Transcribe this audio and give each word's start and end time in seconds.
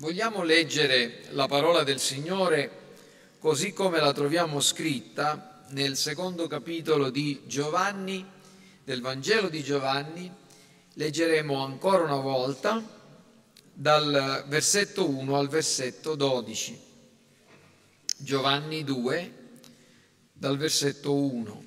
Vogliamo 0.00 0.44
leggere 0.44 1.24
la 1.32 1.46
parola 1.46 1.82
del 1.82 2.00
Signore 2.00 2.70
così 3.38 3.74
come 3.74 4.00
la 4.00 4.14
troviamo 4.14 4.58
scritta 4.58 5.62
nel 5.72 5.94
secondo 5.94 6.46
capitolo 6.46 7.10
di 7.10 7.42
Giovanni, 7.44 8.24
del 8.82 9.02
Vangelo 9.02 9.50
di 9.50 9.62
Giovanni. 9.62 10.32
Leggeremo 10.94 11.62
ancora 11.62 12.04
una 12.04 12.16
volta 12.16 12.82
dal 13.74 14.46
versetto 14.48 15.06
1 15.06 15.36
al 15.36 15.48
versetto 15.48 16.14
12. 16.14 16.80
Giovanni 18.16 18.82
2, 18.82 19.32
dal 20.32 20.56
versetto 20.56 21.14
1. 21.14 21.64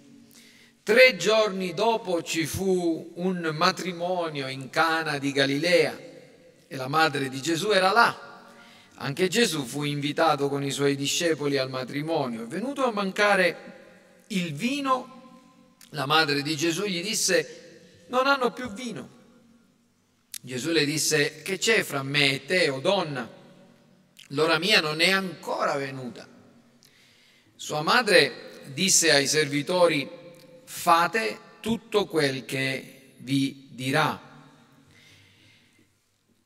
Tre 0.82 1.16
giorni 1.18 1.76
dopo 1.76 2.24
ci 2.24 2.48
fu 2.48 3.12
un 3.14 3.52
matrimonio 3.54 4.48
in 4.48 4.72
Cana 4.72 5.20
di 5.20 5.32
Galilea 5.32 6.13
e 6.74 6.76
la 6.76 6.88
madre 6.88 7.30
di 7.30 7.40
Gesù 7.40 7.70
era 7.70 7.92
là. 7.92 8.42
Anche 8.96 9.28
Gesù 9.28 9.64
fu 9.64 9.84
invitato 9.84 10.50
con 10.50 10.64
i 10.64 10.72
suoi 10.72 10.96
discepoli 10.96 11.60
al 11.60 11.70
matrimonio. 11.70 12.48
Venuto 12.48 12.84
a 12.84 12.92
mancare 12.92 14.24
il 14.30 14.56
vino, 14.56 15.78
la 15.90 16.08
madre 16.08 16.42
di 16.42 16.58
Gesù 16.58 16.86
gli 16.86 17.04
disse, 17.04 18.06
non 18.08 18.26
hanno 18.26 18.52
più 18.54 18.72
vino. 18.74 19.08
Gesù 20.42 20.72
le 20.72 20.84
disse, 20.84 21.44
che 21.44 21.60
c'è 21.60 21.84
fra 21.84 22.02
me 22.02 22.32
e 22.32 22.46
te, 22.46 22.70
o 22.70 22.80
donna? 22.80 23.30
L'ora 24.30 24.58
mia 24.58 24.82
non 24.82 25.00
è 25.00 25.12
ancora 25.12 25.76
venuta. 25.76 26.28
Sua 27.56 27.84
madre 27.84 28.62
disse 28.74 29.12
ai 29.12 29.28
servitori, 29.28 30.10
fate 30.64 31.38
tutto 31.60 32.08
quel 32.08 32.46
che 32.46 33.12
vi 33.18 33.68
dirà. 33.70 34.33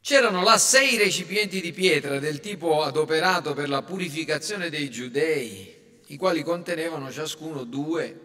C'erano 0.08 0.42
là 0.42 0.58
sei 0.58 0.96
recipienti 0.96 1.60
di 1.60 1.74
pietra 1.74 2.18
del 2.18 2.40
tipo 2.40 2.82
adoperato 2.82 3.54
per 3.54 3.68
la 3.68 3.82
purificazione 3.82 4.70
dei 4.70 4.90
giudei, 4.90 5.76
i 6.06 6.16
quali 6.16 6.44
contenevano 6.44 7.12
ciascuno 7.12 7.66
due 7.66 8.20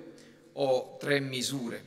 o 0.53 0.97
tre 1.01 1.19
misure. 1.19 1.85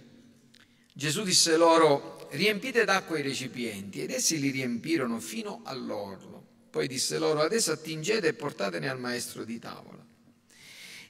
Gesù 0.91 1.23
disse 1.23 1.55
loro, 1.55 2.27
riempite 2.31 2.83
d'acqua 2.83 3.17
i 3.17 3.21
recipienti, 3.21 4.01
ed 4.01 4.11
essi 4.11 4.37
li 4.37 4.49
riempirono 4.49 5.21
fino 5.21 5.61
all'orlo. 5.63 6.45
Poi 6.69 6.89
disse 6.89 7.17
loro, 7.17 7.39
adesso 7.39 7.71
attingete 7.71 8.27
e 8.27 8.33
portatene 8.33 8.89
al 8.89 8.99
maestro 8.99 9.45
di 9.45 9.59
tavola. 9.59 10.04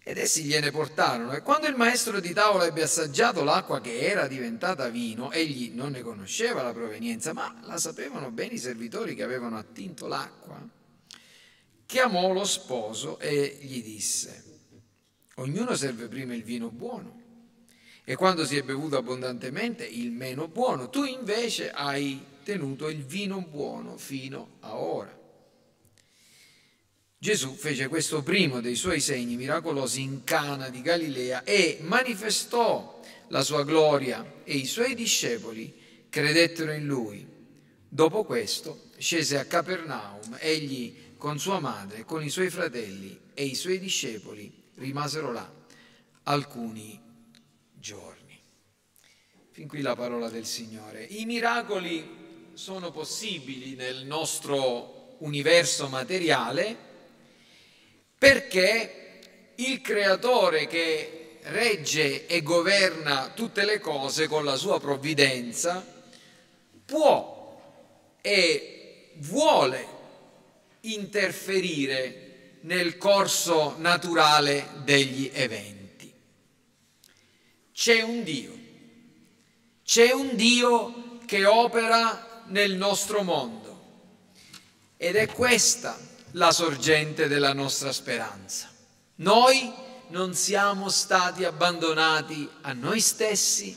Ed 0.07 0.19
essi 0.19 0.43
gliene 0.43 0.69
portarono. 0.69 1.33
E 1.33 1.41
quando 1.41 1.65
il 1.65 1.75
maestro 1.75 2.19
di 2.19 2.31
tavola 2.31 2.67
ebbe 2.67 2.83
assaggiato 2.83 3.43
l'acqua 3.43 3.81
che 3.81 4.01
era 4.01 4.27
diventata 4.27 4.87
vino, 4.89 5.31
egli 5.31 5.71
non 5.73 5.93
ne 5.93 6.01
conosceva 6.01 6.61
la 6.61 6.73
provenienza, 6.73 7.33
ma 7.33 7.59
la 7.63 7.79
sapevano 7.79 8.29
bene 8.29 8.53
i 8.53 8.59
servitori 8.59 9.15
che 9.15 9.23
avevano 9.23 9.57
attinto 9.57 10.05
l'acqua, 10.05 10.61
chiamò 11.87 12.31
lo 12.33 12.43
sposo 12.43 13.17
e 13.17 13.57
gli 13.59 13.81
disse, 13.81 14.43
ognuno 15.37 15.73
serve 15.73 16.07
prima 16.07 16.35
il 16.35 16.43
vino 16.43 16.69
buono 16.69 17.23
e 18.03 18.15
quando 18.15 18.45
si 18.45 18.57
è 18.57 18.61
bevuto 18.61 18.97
abbondantemente 18.97 19.83
il 19.83 20.11
meno 20.11 20.47
buono, 20.47 20.91
tu 20.91 21.03
invece 21.03 21.71
hai 21.71 22.23
tenuto 22.43 22.89
il 22.89 23.03
vino 23.03 23.41
buono 23.41 23.97
fino 23.97 24.57
a 24.59 24.75
ora. 24.75 25.24
Gesù 27.25 27.55
fece 27.55 27.87
questo 27.87 28.21
primo 28.21 28.61
dei 28.61 28.75
suoi 28.75 28.99
segni 28.99 29.35
miracolosi 29.35 29.99
in 29.99 30.23
Cana 30.23 30.69
di 30.69 30.83
Galilea 30.83 31.43
e 31.43 31.79
manifestò 31.81 33.01
la 33.29 33.41
sua 33.41 33.63
gloria 33.63 34.43
e 34.43 34.53
i 34.53 34.67
suoi 34.67 34.93
discepoli 34.93 35.73
credettero 36.07 36.71
in 36.71 36.85
lui. 36.85 37.25
Dopo 37.89 38.25
questo 38.25 38.89
scese 38.97 39.39
a 39.39 39.45
Capernaum, 39.45 40.37
egli 40.39 41.15
con 41.17 41.39
sua 41.39 41.59
madre, 41.59 42.05
con 42.05 42.23
i 42.23 42.29
suoi 42.29 42.51
fratelli 42.51 43.19
e 43.33 43.43
i 43.43 43.55
suoi 43.55 43.79
discepoli 43.79 44.53
rimasero 44.75 45.31
là 45.31 45.51
alcuni 46.25 47.01
giorni. 47.73 48.39
Fin 49.49 49.67
qui 49.67 49.81
la 49.81 49.95
parola 49.95 50.29
del 50.29 50.45
Signore. 50.45 51.03
I 51.03 51.25
miracoli 51.25 52.07
sono 52.53 52.91
possibili 52.91 53.73
nel 53.73 54.05
nostro 54.05 55.15
universo 55.21 55.87
materiale 55.87 56.93
perché 58.17 59.19
il 59.55 59.81
creatore 59.81 60.67
che 60.67 61.39
regge 61.43 62.25
e 62.25 62.41
governa 62.41 63.31
tutte 63.35 63.65
le 63.65 63.79
cose 63.79 64.27
con 64.27 64.43
la 64.43 64.55
sua 64.55 64.79
provvidenza 64.79 65.85
può 66.85 67.33
e 68.21 69.11
vuole 69.17 69.87
interferire 70.81 72.57
nel 72.61 72.97
corso 72.97 73.75
naturale 73.77 74.67
degli 74.83 75.29
eventi. 75.33 76.11
C'è 77.71 78.01
un 78.01 78.23
Dio, 78.23 78.57
c'è 79.83 80.11
un 80.11 80.35
Dio 80.35 81.19
che 81.25 81.45
opera 81.45 82.43
nel 82.47 82.75
nostro 82.75 83.21
mondo 83.21 83.63
ed 84.97 85.15
è 85.15 85.27
questa 85.27 86.04
la 86.35 86.51
sorgente 86.51 87.27
della 87.27 87.53
nostra 87.53 87.91
speranza. 87.91 88.69
Noi 89.15 89.71
non 90.09 90.33
siamo 90.33 90.89
stati 90.89 91.45
abbandonati 91.45 92.49
a 92.61 92.73
noi 92.73 92.99
stessi, 92.99 93.75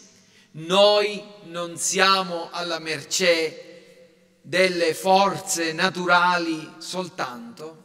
noi 0.53 1.23
non 1.45 1.77
siamo 1.77 2.51
alla 2.51 2.81
mercé 2.81 4.39
delle 4.43 4.95
forze 4.95 5.73
naturali 5.73 6.75
soltanto, 6.79 7.85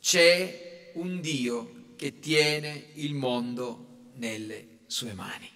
c'è 0.00 0.92
un 0.94 1.20
Dio 1.20 1.94
che 1.96 2.18
tiene 2.18 2.90
il 2.94 3.14
mondo 3.14 4.10
nelle 4.14 4.80
sue 4.86 5.14
mani. 5.14 5.50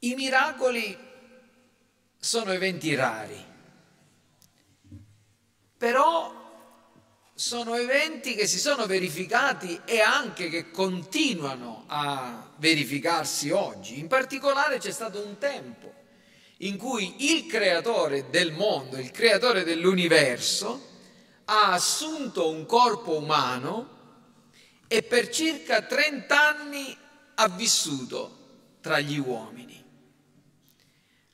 I 0.00 0.14
miracoli 0.14 0.96
sono 2.18 2.52
eventi 2.52 2.94
rari, 2.94 3.44
però 5.78 6.34
sono 7.32 7.76
eventi 7.76 8.34
che 8.34 8.48
si 8.48 8.58
sono 8.58 8.86
verificati 8.86 9.80
e 9.84 10.00
anche 10.00 10.48
che 10.48 10.72
continuano 10.72 11.84
a 11.86 12.50
verificarsi 12.56 13.50
oggi. 13.50 14.00
In 14.00 14.08
particolare 14.08 14.78
c'è 14.78 14.90
stato 14.90 15.24
un 15.24 15.38
tempo 15.38 15.94
in 16.58 16.76
cui 16.76 17.32
il 17.32 17.46
creatore 17.46 18.28
del 18.30 18.50
mondo, 18.50 18.96
il 18.96 19.12
creatore 19.12 19.62
dell'universo, 19.62 20.86
ha 21.44 21.72
assunto 21.72 22.48
un 22.48 22.66
corpo 22.66 23.16
umano 23.16 23.96
e 24.88 25.04
per 25.04 25.28
circa 25.28 25.82
30 25.82 26.48
anni 26.48 26.96
ha 27.36 27.48
vissuto 27.50 28.36
tra 28.80 28.98
gli 28.98 29.18
uomini. 29.18 29.80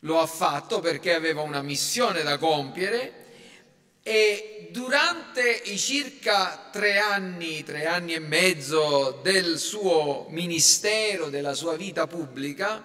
Lo 0.00 0.20
ha 0.20 0.26
fatto 0.26 0.80
perché 0.80 1.14
aveva 1.14 1.40
una 1.40 1.62
missione 1.62 2.22
da 2.22 2.36
compiere 2.36 3.23
e 4.06 4.68
durante 4.70 5.62
i 5.64 5.78
circa 5.78 6.68
tre 6.70 6.98
anni, 6.98 7.64
tre 7.64 7.86
anni 7.86 8.12
e 8.12 8.18
mezzo 8.18 9.18
del 9.22 9.58
suo 9.58 10.26
ministero, 10.28 11.30
della 11.30 11.54
sua 11.54 11.74
vita 11.74 12.06
pubblica, 12.06 12.84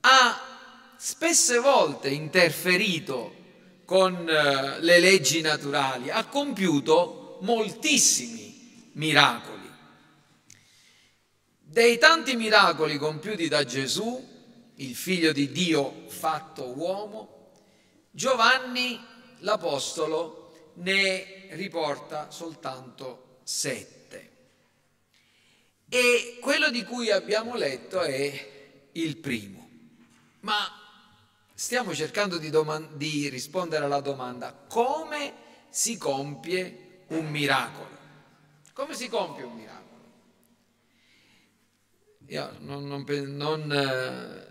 ha 0.00 0.94
spesse 0.96 1.58
volte 1.58 2.08
interferito 2.08 3.34
con 3.84 4.28
eh, 4.28 4.80
le 4.80 4.98
leggi 4.98 5.40
naturali, 5.42 6.10
ha 6.10 6.24
compiuto 6.24 7.38
moltissimi 7.42 8.90
miracoli. 8.94 9.70
Dei 11.60 11.98
tanti 11.98 12.34
miracoli 12.34 12.98
compiuti 12.98 13.46
da 13.46 13.62
Gesù, 13.62 14.26
il 14.74 14.94
figlio 14.96 15.30
di 15.30 15.52
Dio 15.52 16.06
fatto 16.08 16.64
uomo, 16.76 17.52
Giovanni 18.10 19.14
l'Apostolo 19.38 20.72
ne 20.74 21.48
riporta 21.50 22.30
soltanto 22.30 23.38
sette. 23.42 24.30
E 25.88 26.38
quello 26.40 26.70
di 26.70 26.84
cui 26.84 27.10
abbiamo 27.10 27.54
letto 27.54 28.00
è 28.00 28.88
il 28.92 29.16
primo. 29.18 29.68
Ma 30.40 30.56
stiamo 31.54 31.94
cercando 31.94 32.38
di, 32.38 32.50
doman- 32.50 32.96
di 32.96 33.28
rispondere 33.28 33.84
alla 33.84 34.00
domanda 34.00 34.52
come 34.52 35.32
si 35.70 35.96
compie 35.96 37.04
un 37.08 37.28
miracolo? 37.30 37.94
Come 38.72 38.94
si 38.94 39.08
compie 39.08 39.44
un 39.44 39.54
miracolo? 39.54 39.84
Io 42.28 42.56
non, 42.60 42.86
non, 42.86 43.04
non 43.06 43.72
eh, 43.72 44.45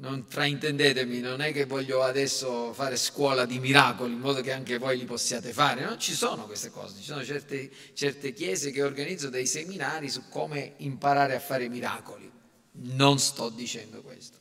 non 0.00 0.24
fraintendetemi, 0.26 1.20
non 1.20 1.42
è 1.42 1.52
che 1.52 1.66
voglio 1.66 2.02
adesso 2.02 2.72
fare 2.72 2.96
scuola 2.96 3.44
di 3.44 3.58
miracoli 3.58 4.12
in 4.12 4.20
modo 4.20 4.40
che 4.40 4.50
anche 4.50 4.78
voi 4.78 4.96
li 4.96 5.04
possiate 5.04 5.52
fare, 5.52 5.84
non 5.84 5.98
ci 5.98 6.14
sono 6.14 6.46
queste 6.46 6.70
cose, 6.70 6.96
ci 6.96 7.04
sono 7.04 7.22
certe, 7.22 7.70
certe 7.92 8.32
chiese 8.32 8.70
che 8.70 8.82
organizzano 8.82 9.32
dei 9.32 9.46
seminari 9.46 10.08
su 10.08 10.28
come 10.30 10.74
imparare 10.78 11.34
a 11.34 11.40
fare 11.40 11.68
miracoli, 11.68 12.30
non 12.72 13.18
sto 13.18 13.50
dicendo 13.50 14.00
questo. 14.02 14.38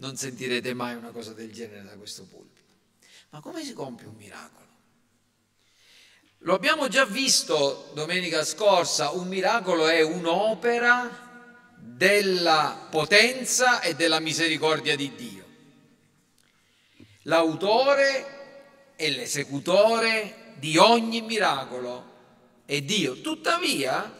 non 0.00 0.16
sentirete 0.16 0.72
mai 0.72 0.94
una 0.94 1.10
cosa 1.10 1.32
del 1.32 1.52
genere 1.52 1.82
da 1.84 1.94
questo 1.96 2.24
pulpito. 2.24 2.72
Ma 3.30 3.40
come 3.40 3.62
si 3.62 3.74
compie 3.74 4.06
un 4.06 4.14
miracolo? 4.16 4.66
Lo 6.38 6.54
abbiamo 6.54 6.88
già 6.88 7.04
visto 7.04 7.90
domenica 7.92 8.42
scorsa, 8.44 9.10
un 9.10 9.28
miracolo 9.28 9.86
è 9.88 10.00
un'opera 10.00 11.29
della 12.00 12.86
potenza 12.88 13.82
e 13.82 13.94
della 13.94 14.20
misericordia 14.20 14.96
di 14.96 15.14
Dio. 15.14 15.44
L'autore 17.24 18.94
e 18.96 19.10
l'esecutore 19.10 20.54
di 20.56 20.78
ogni 20.78 21.20
miracolo 21.20 22.62
è 22.64 22.80
Dio. 22.80 23.20
Tuttavia, 23.20 24.18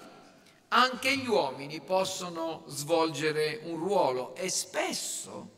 anche 0.69 1.17
gli 1.17 1.27
uomini 1.27 1.81
possono 1.81 2.65
svolgere 2.67 3.61
un 3.63 3.79
ruolo 3.79 4.35
e 4.35 4.51
spesso 4.51 5.51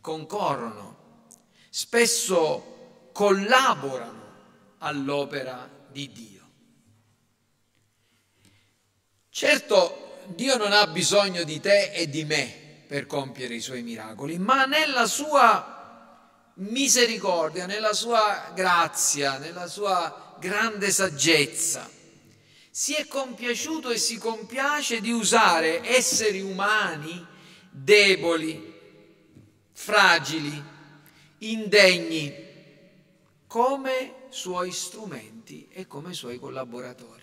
concorrono, 0.00 1.26
spesso 1.68 3.10
collaborano 3.12 4.32
all'opera 4.78 5.68
di 5.90 6.10
Dio. 6.10 6.48
Certo, 9.28 10.05
Dio 10.34 10.56
non 10.56 10.72
ha 10.72 10.86
bisogno 10.86 11.44
di 11.44 11.60
te 11.60 11.92
e 11.92 12.08
di 12.08 12.24
me 12.24 12.64
per 12.86 13.06
compiere 13.06 13.54
i 13.54 13.60
suoi 13.60 13.82
miracoli, 13.82 14.38
ma 14.38 14.64
nella 14.64 15.06
sua 15.06 15.74
misericordia, 16.54 17.66
nella 17.66 17.92
sua 17.92 18.52
grazia, 18.54 19.38
nella 19.38 19.66
sua 19.66 20.36
grande 20.38 20.90
saggezza, 20.90 21.88
si 22.70 22.94
è 22.94 23.06
compiaciuto 23.06 23.90
e 23.90 23.98
si 23.98 24.18
compiace 24.18 25.00
di 25.00 25.10
usare 25.10 25.82
esseri 25.86 26.40
umani 26.40 27.26
deboli, 27.70 28.74
fragili, 29.72 30.62
indegni, 31.38 32.44
come 33.46 34.26
suoi 34.28 34.72
strumenti 34.72 35.68
e 35.70 35.86
come 35.86 36.12
suoi 36.12 36.38
collaboratori. 36.38 37.15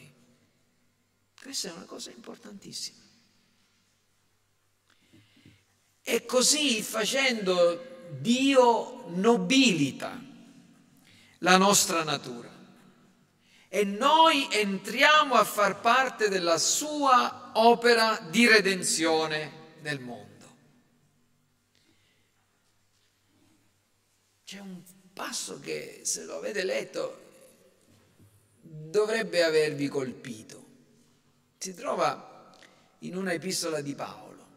Questa 1.43 1.67
è 1.67 1.71
una 1.73 1.83
cosa 1.83 2.09
importantissima. 2.09 3.01
E 6.01 6.25
così 6.25 6.81
facendo 6.81 8.07
Dio 8.17 9.09
nobilita 9.09 10.19
la 11.39 11.57
nostra 11.57 12.03
natura 12.03 12.49
e 13.67 13.83
noi 13.83 14.47
entriamo 14.51 15.35
a 15.35 15.43
far 15.43 15.81
parte 15.81 16.29
della 16.29 16.57
sua 16.57 17.51
opera 17.55 18.19
di 18.29 18.47
redenzione 18.47 19.79
nel 19.81 19.99
mondo. 19.99 20.55
C'è 24.45 24.59
un 24.59 24.81
passo 25.11 25.59
che 25.59 26.01
se 26.05 26.23
lo 26.23 26.37
avete 26.37 26.63
letto 26.63 27.21
dovrebbe 28.61 29.43
avervi 29.43 29.89
colpito. 29.89 30.62
Si 31.63 31.73
trova 31.73 32.51
in 32.99 33.15
una 33.15 33.31
epistola 33.31 33.79
di 33.79 33.95
Paolo, 33.95 34.47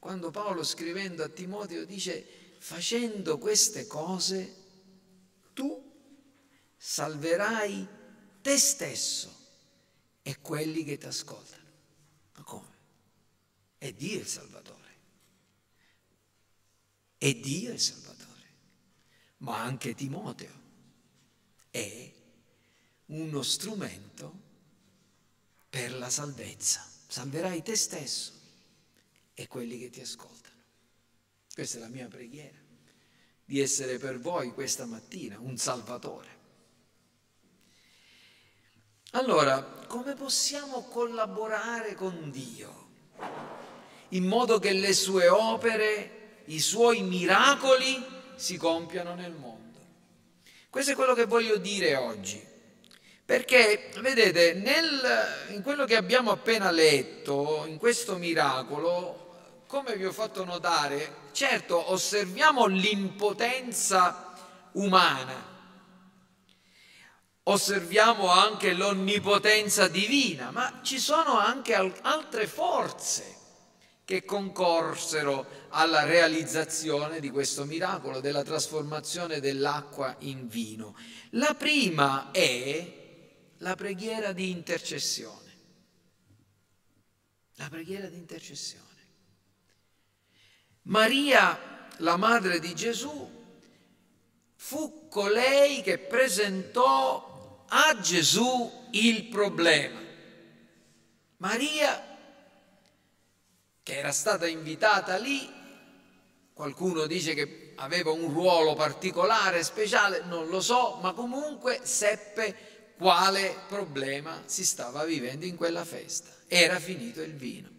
quando 0.00 0.32
Paolo 0.32 0.64
scrivendo 0.64 1.22
a 1.22 1.28
Timoteo 1.28 1.84
dice 1.84 2.56
facendo 2.58 3.38
queste 3.38 3.86
cose 3.86 4.56
tu 5.52 5.80
salverai 6.76 7.86
te 8.42 8.58
stesso 8.58 9.32
e 10.20 10.40
quelli 10.40 10.82
che 10.82 10.98
ti 10.98 11.06
ascoltano. 11.06 11.62
Ma 12.34 12.42
come? 12.42 12.74
È 13.78 13.92
Dio 13.92 14.18
il 14.18 14.26
Salvatore. 14.26 14.96
È 17.18 17.34
Dio 17.34 17.72
il 17.72 17.80
Salvatore 17.80 18.16
ma 19.36 19.62
anche 19.62 19.94
Timoteo 19.94 20.60
è 21.70 22.12
uno 23.06 23.42
strumento 23.42 24.46
per 25.68 25.94
la 25.94 26.10
salvezza. 26.10 26.86
Salverai 27.06 27.62
te 27.62 27.76
stesso 27.76 28.32
e 29.34 29.46
quelli 29.46 29.78
che 29.78 29.90
ti 29.90 30.00
ascoltano. 30.00 30.56
Questa 31.52 31.78
è 31.78 31.80
la 31.80 31.88
mia 31.88 32.06
preghiera, 32.06 32.58
di 33.44 33.60
essere 33.60 33.98
per 33.98 34.20
voi 34.20 34.52
questa 34.52 34.86
mattina 34.86 35.38
un 35.38 35.56
salvatore. 35.56 36.36
Allora, 39.12 39.62
come 39.62 40.14
possiamo 40.14 40.82
collaborare 40.84 41.94
con 41.94 42.30
Dio 42.30 42.86
in 44.10 44.26
modo 44.26 44.58
che 44.58 44.72
le 44.72 44.92
sue 44.92 45.28
opere, 45.28 46.42
i 46.46 46.60
suoi 46.60 47.02
miracoli, 47.02 48.02
si 48.36 48.56
compiano 48.56 49.14
nel 49.14 49.32
mondo. 49.32 49.78
Questo 50.70 50.92
è 50.92 50.94
quello 50.94 51.14
che 51.14 51.26
voglio 51.26 51.56
dire 51.56 51.96
oggi. 51.96 52.47
Perché, 53.28 53.90
vedete, 54.00 54.54
nel, 54.54 55.02
in 55.50 55.60
quello 55.60 55.84
che 55.84 55.96
abbiamo 55.96 56.30
appena 56.30 56.70
letto, 56.70 57.66
in 57.66 57.76
questo 57.76 58.16
miracolo, 58.16 59.64
come 59.66 59.96
vi 59.96 60.06
ho 60.06 60.12
fatto 60.12 60.46
notare, 60.46 61.28
certo 61.32 61.92
osserviamo 61.92 62.64
l'impotenza 62.64 64.32
umana, 64.72 65.44
osserviamo 67.42 68.30
anche 68.30 68.72
l'onnipotenza 68.72 69.88
divina, 69.88 70.50
ma 70.50 70.80
ci 70.82 70.98
sono 70.98 71.38
anche 71.38 71.74
altre 71.74 72.46
forze 72.46 73.36
che 74.06 74.24
concorsero 74.24 75.66
alla 75.68 76.04
realizzazione 76.04 77.20
di 77.20 77.28
questo 77.28 77.66
miracolo, 77.66 78.20
della 78.20 78.42
trasformazione 78.42 79.38
dell'acqua 79.38 80.16
in 80.20 80.48
vino. 80.48 80.96
La 81.32 81.52
prima 81.52 82.30
è 82.30 82.97
la 83.58 83.74
preghiera 83.74 84.32
di 84.32 84.50
intercessione. 84.50 85.46
La 87.54 87.68
preghiera 87.68 88.08
di 88.08 88.16
intercessione. 88.16 88.86
Maria, 90.82 91.88
la 91.98 92.16
madre 92.16 92.60
di 92.60 92.74
Gesù, 92.74 93.36
fu 94.54 95.08
colei 95.08 95.82
che 95.82 95.98
presentò 95.98 97.64
a 97.68 97.98
Gesù 98.00 98.88
il 98.92 99.24
problema. 99.26 100.00
Maria 101.38 102.08
che 103.82 103.96
era 103.96 104.12
stata 104.12 104.46
invitata 104.46 105.16
lì, 105.16 105.50
qualcuno 106.52 107.06
dice 107.06 107.32
che 107.32 107.72
aveva 107.76 108.10
un 108.10 108.32
ruolo 108.32 108.74
particolare, 108.74 109.62
speciale, 109.62 110.22
non 110.24 110.48
lo 110.48 110.60
so, 110.60 110.98
ma 111.00 111.12
comunque 111.12 111.80
seppe 111.84 112.67
quale 112.98 113.56
problema 113.68 114.42
si 114.46 114.64
stava 114.64 115.04
vivendo 115.04 115.46
in 115.46 115.54
quella 115.54 115.84
festa. 115.84 116.34
Era 116.48 116.80
finito 116.80 117.22
il 117.22 117.32
vino. 117.32 117.70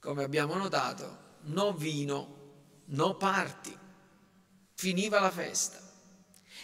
Come 0.00 0.24
abbiamo 0.24 0.54
notato, 0.54 1.38
no 1.42 1.74
vino, 1.74 2.84
no 2.86 3.16
parti. 3.16 3.76
Finiva 4.72 5.20
la 5.20 5.30
festa. 5.30 5.78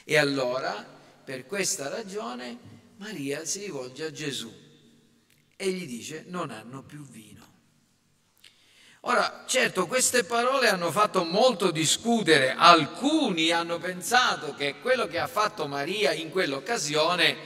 E 0.05 0.17
allora, 0.17 0.83
per 1.23 1.45
questa 1.45 1.89
ragione, 1.89 2.59
Maria 2.97 3.45
si 3.45 3.61
rivolge 3.61 4.05
a 4.05 4.11
Gesù 4.11 4.51
e 5.55 5.71
gli 5.71 5.87
dice 5.87 6.25
non 6.29 6.51
hanno 6.51 6.83
più 6.83 7.05
vino. 7.05 7.42
Ora, 9.05 9.43
certo, 9.49 9.89
queste 9.89 10.23
parole 10.23 10.69
hanno 10.69 10.93
fatto 10.93 11.25
molto 11.25 11.73
discutere, 11.73 12.55
alcuni 12.57 13.51
hanno 13.51 13.79
pensato 13.79 14.55
che 14.55 14.77
quello 14.81 15.09
che 15.09 15.19
ha 15.19 15.27
fatto 15.27 15.67
Maria 15.67 16.13
in 16.13 16.31
quell'occasione 16.31 17.37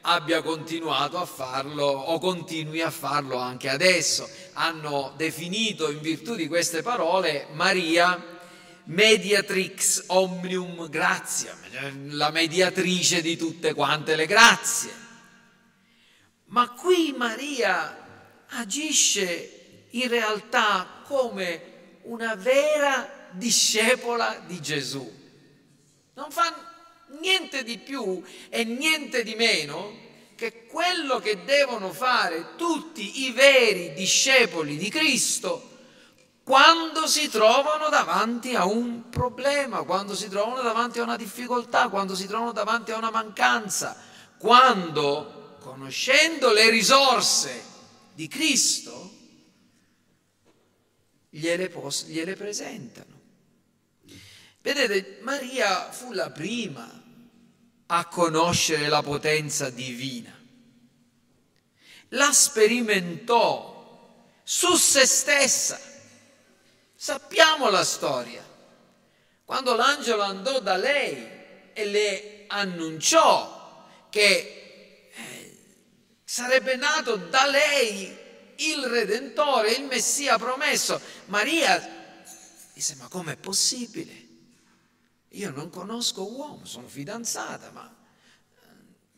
abbia 0.00 0.40
continuato 0.40 1.18
a 1.18 1.26
farlo 1.26 1.84
o 1.84 2.18
continui 2.18 2.80
a 2.80 2.90
farlo 2.90 3.36
anche 3.36 3.68
adesso. 3.68 4.26
Hanno 4.54 5.12
definito 5.18 5.90
in 5.90 6.00
virtù 6.00 6.34
di 6.34 6.48
queste 6.48 6.80
parole 6.80 7.48
Maria 7.52 8.30
mediatrix 8.84 10.04
omnium 10.06 10.88
gratia, 10.88 11.54
la 12.08 12.30
mediatrice 12.30 13.20
di 13.20 13.36
tutte 13.36 13.74
quante 13.74 14.16
le 14.16 14.24
grazie. 14.24 14.90
Ma 16.46 16.70
qui 16.70 17.14
Maria 17.14 17.98
agisce 18.48 19.58
in 19.90 20.08
realtà 20.08 21.01
come 21.12 22.00
una 22.04 22.34
vera 22.36 23.28
discepola 23.32 24.42
di 24.46 24.62
Gesù. 24.62 25.20
Non 26.14 26.30
fa 26.30 26.54
niente 27.20 27.62
di 27.64 27.76
più 27.76 28.22
e 28.48 28.64
niente 28.64 29.22
di 29.22 29.34
meno 29.34 29.94
che 30.34 30.64
quello 30.64 31.20
che 31.20 31.44
devono 31.44 31.92
fare 31.92 32.54
tutti 32.56 33.24
i 33.24 33.30
veri 33.30 33.92
discepoli 33.92 34.78
di 34.78 34.88
Cristo 34.88 35.68
quando 36.42 37.06
si 37.06 37.28
trovano 37.28 37.90
davanti 37.90 38.54
a 38.54 38.64
un 38.64 39.10
problema, 39.10 39.82
quando 39.82 40.14
si 40.14 40.30
trovano 40.30 40.62
davanti 40.62 40.98
a 40.98 41.02
una 41.02 41.16
difficoltà, 41.16 41.88
quando 41.88 42.16
si 42.16 42.26
trovano 42.26 42.52
davanti 42.52 42.90
a 42.90 42.96
una 42.96 43.10
mancanza, 43.10 43.96
quando, 44.38 45.56
conoscendo 45.60 46.52
le 46.52 46.70
risorse 46.70 47.62
di 48.14 48.26
Cristo, 48.28 49.11
gliele, 51.34 51.68
pos- 51.68 52.06
gliele 52.06 52.36
presentano 52.36 53.20
Vedete, 54.62 55.18
Maria 55.22 55.90
fu 55.90 56.12
la 56.12 56.30
prima 56.30 56.88
a 57.86 58.06
conoscere 58.06 58.88
la 58.88 59.02
potenza 59.02 59.70
divina. 59.70 60.32
La 62.10 62.32
sperimentò 62.32 64.24
su 64.44 64.76
se 64.76 65.04
stessa. 65.04 65.80
Sappiamo 66.94 67.70
la 67.70 67.82
storia. 67.82 68.48
Quando 69.44 69.74
l'angelo 69.74 70.22
andò 70.22 70.60
da 70.60 70.76
lei 70.76 71.28
e 71.72 71.84
le 71.86 72.44
annunciò 72.46 73.84
che 74.10 75.10
eh, 75.12 75.58
sarebbe 76.22 76.76
nato 76.76 77.16
da 77.16 77.46
lei 77.46 78.16
il 78.70 78.84
Redentore, 78.84 79.72
il 79.72 79.84
Messia 79.84 80.38
promesso, 80.38 81.00
Maria 81.26 82.00
disse 82.72 82.94
ma 82.96 83.08
com'è 83.08 83.36
possibile? 83.36 84.28
Io 85.30 85.50
non 85.50 85.70
conosco 85.70 86.30
uomo, 86.30 86.64
sono 86.64 86.88
fidanzata, 86.88 87.70
ma 87.70 87.88
eh, 87.88 88.58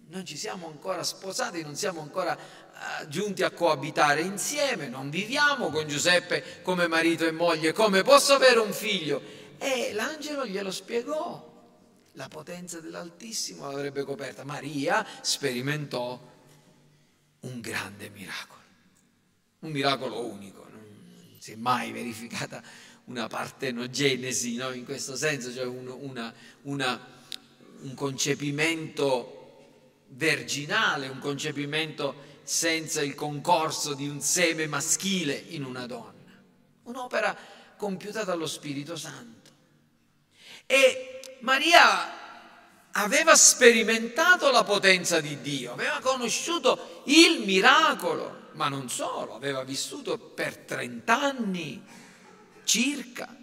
non 0.09 0.25
ci 0.25 0.37
siamo 0.37 0.69
ancora 0.69 1.03
sposati, 1.03 1.63
non 1.63 1.75
siamo 1.75 2.01
ancora 2.01 2.37
eh, 2.37 3.09
giunti 3.09 3.43
a 3.43 3.51
coabitare 3.51 4.21
insieme, 4.21 4.89
non 4.89 5.11
viviamo 5.11 5.71
con 5.71 5.89
Giuseppe 5.89 6.63
come 6.63 6.87
marito 6.87 7.27
e 7.27 7.33
moglie, 7.33 7.73
come 7.73 8.03
posso 8.03 8.35
avere 8.35 8.61
un 8.61 8.73
figlio? 8.73 9.21
E 9.59 9.93
l'angelo 9.93 10.47
glielo 10.47 10.71
spiegò, 10.71 11.53
la 12.13 12.29
potenza 12.29 12.81
dell'Altissimo 12.81 13.71
l'avrebbe 13.71 14.05
coperta. 14.05 14.45
Maria 14.45 15.05
sperimentò 15.21 16.21
un 17.41 17.61
grande 17.61 18.09
miracolo, 18.11 18.63
un 19.65 19.73
miracolo 19.73 20.25
unico, 20.27 20.67
non 20.71 21.37
si 21.39 21.53
è 21.53 21.57
mai 21.57 21.91
verificata 21.91 22.63
una 23.05 23.27
partenogenesi 23.27 24.57
no? 24.57 24.73
in 24.73 24.85
questo 24.85 25.17
senso, 25.17 25.53
cioè 25.53 25.65
un, 25.65 25.89
una, 25.89 26.33
una, 26.63 27.01
un 27.81 27.95
concepimento 27.95 29.41
verginale, 30.09 31.09
un 31.09 31.19
concepimento 31.19 32.33
senza 32.43 33.03
il 33.03 33.15
concorso 33.15 33.95
di 33.95 34.07
un 34.07 34.21
seme 34.21 34.67
maschile 34.67 35.35
in 35.49 35.65
una 35.65 35.87
donna. 35.87 36.13
Un'opera 36.85 37.37
compiuta 37.77 38.23
dallo 38.23 38.47
Spirito 38.47 38.97
Santo. 38.97 39.51
E 40.67 41.39
Maria 41.41 42.23
aveva 42.93 43.35
sperimentato 43.35 44.51
la 44.51 44.63
potenza 44.63 45.21
di 45.21 45.41
Dio, 45.41 45.73
aveva 45.73 46.01
conosciuto 46.01 47.03
il 47.07 47.45
miracolo, 47.45 48.44
ma 48.55 48.69
non 48.69 48.89
solo, 48.89 49.35
aveva 49.35 49.63
vissuto 49.65 50.19
per 50.19 50.57
30 50.57 51.21
anni 51.21 51.83
circa 52.65 53.37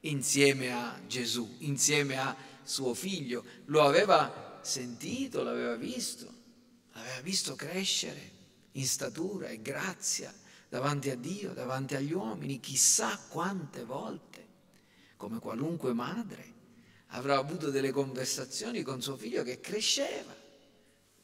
insieme 0.00 0.72
a 0.72 1.00
Gesù, 1.06 1.56
insieme 1.58 2.18
a 2.18 2.34
suo 2.62 2.94
figlio. 2.94 3.44
Lo 3.66 3.82
aveva 3.82 4.58
sentito, 4.62 5.42
l'aveva 5.42 5.76
visto, 5.76 6.32
l'aveva 6.92 7.20
visto 7.20 7.54
crescere 7.54 8.30
in 8.72 8.86
statura 8.86 9.48
e 9.48 9.60
grazia 9.60 10.32
davanti 10.68 11.10
a 11.10 11.16
Dio, 11.16 11.52
davanti 11.52 11.94
agli 11.94 12.12
uomini, 12.12 12.58
chissà 12.58 13.18
quante 13.28 13.84
volte, 13.84 14.46
come 15.16 15.38
qualunque 15.38 15.92
madre, 15.92 16.50
avrà 17.08 17.36
avuto 17.36 17.70
delle 17.70 17.90
conversazioni 17.90 18.82
con 18.82 19.02
suo 19.02 19.16
figlio 19.16 19.42
che 19.42 19.60
cresceva. 19.60 20.41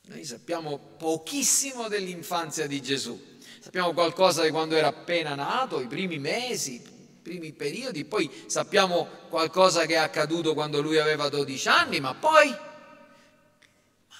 Noi 0.08 0.24
sappiamo 0.24 0.78
pochissimo 0.78 1.86
dell'infanzia 1.86 2.66
di 2.66 2.80
Gesù, 2.80 3.36
sappiamo 3.60 3.92
qualcosa 3.92 4.42
di 4.42 4.48
quando 4.48 4.74
era 4.74 4.86
appena 4.86 5.34
nato, 5.34 5.80
i 5.82 5.86
primi 5.86 6.18
mesi, 6.18 6.82
primi 7.20 7.52
periodi, 7.52 8.06
poi 8.06 8.30
sappiamo 8.46 9.06
qualcosa 9.28 9.84
che 9.84 9.94
è 9.94 9.98
accaduto 9.98 10.54
quando 10.54 10.80
lui 10.80 10.96
aveva 10.96 11.28
12 11.28 11.68
anni, 11.68 12.00
ma 12.00 12.14
poi 12.14 12.48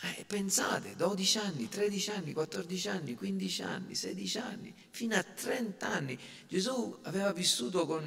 eh, 0.03 0.25
pensate, 0.27 0.95
12 0.95 1.39
anni, 1.39 1.69
13 1.71 2.11
anni, 2.11 2.33
14 2.35 2.89
anni, 2.89 3.15
15 3.15 3.63
anni, 3.63 3.95
16 3.95 4.39
anni, 4.39 4.75
fino 4.91 5.17
a 5.17 5.23
30 5.23 5.89
anni. 5.89 6.19
Gesù 6.47 6.99
aveva 7.05 7.33
vissuto 7.33 7.87
con 7.87 8.07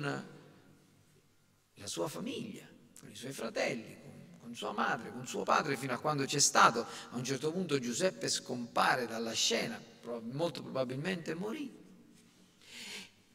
la 1.73 1.87
sua 1.87 2.07
famiglia, 2.07 2.67
con 2.99 3.09
i 3.09 3.15
suoi 3.15 3.33
fratelli, 3.33 4.00
con 4.41 4.55
sua 4.55 4.71
madre, 4.71 5.11
con 5.11 5.27
suo 5.27 5.43
padre, 5.43 5.77
fino 5.77 5.93
a 5.93 5.99
quando 5.99 6.25
c'è 6.25 6.39
stato. 6.39 6.85
A 7.11 7.15
un 7.15 7.23
certo 7.23 7.51
punto 7.51 7.79
Giuseppe 7.79 8.27
scompare 8.27 9.07
dalla 9.07 9.33
scena, 9.33 9.81
molto 10.31 10.61
probabilmente 10.61 11.33
morì. 11.35 11.79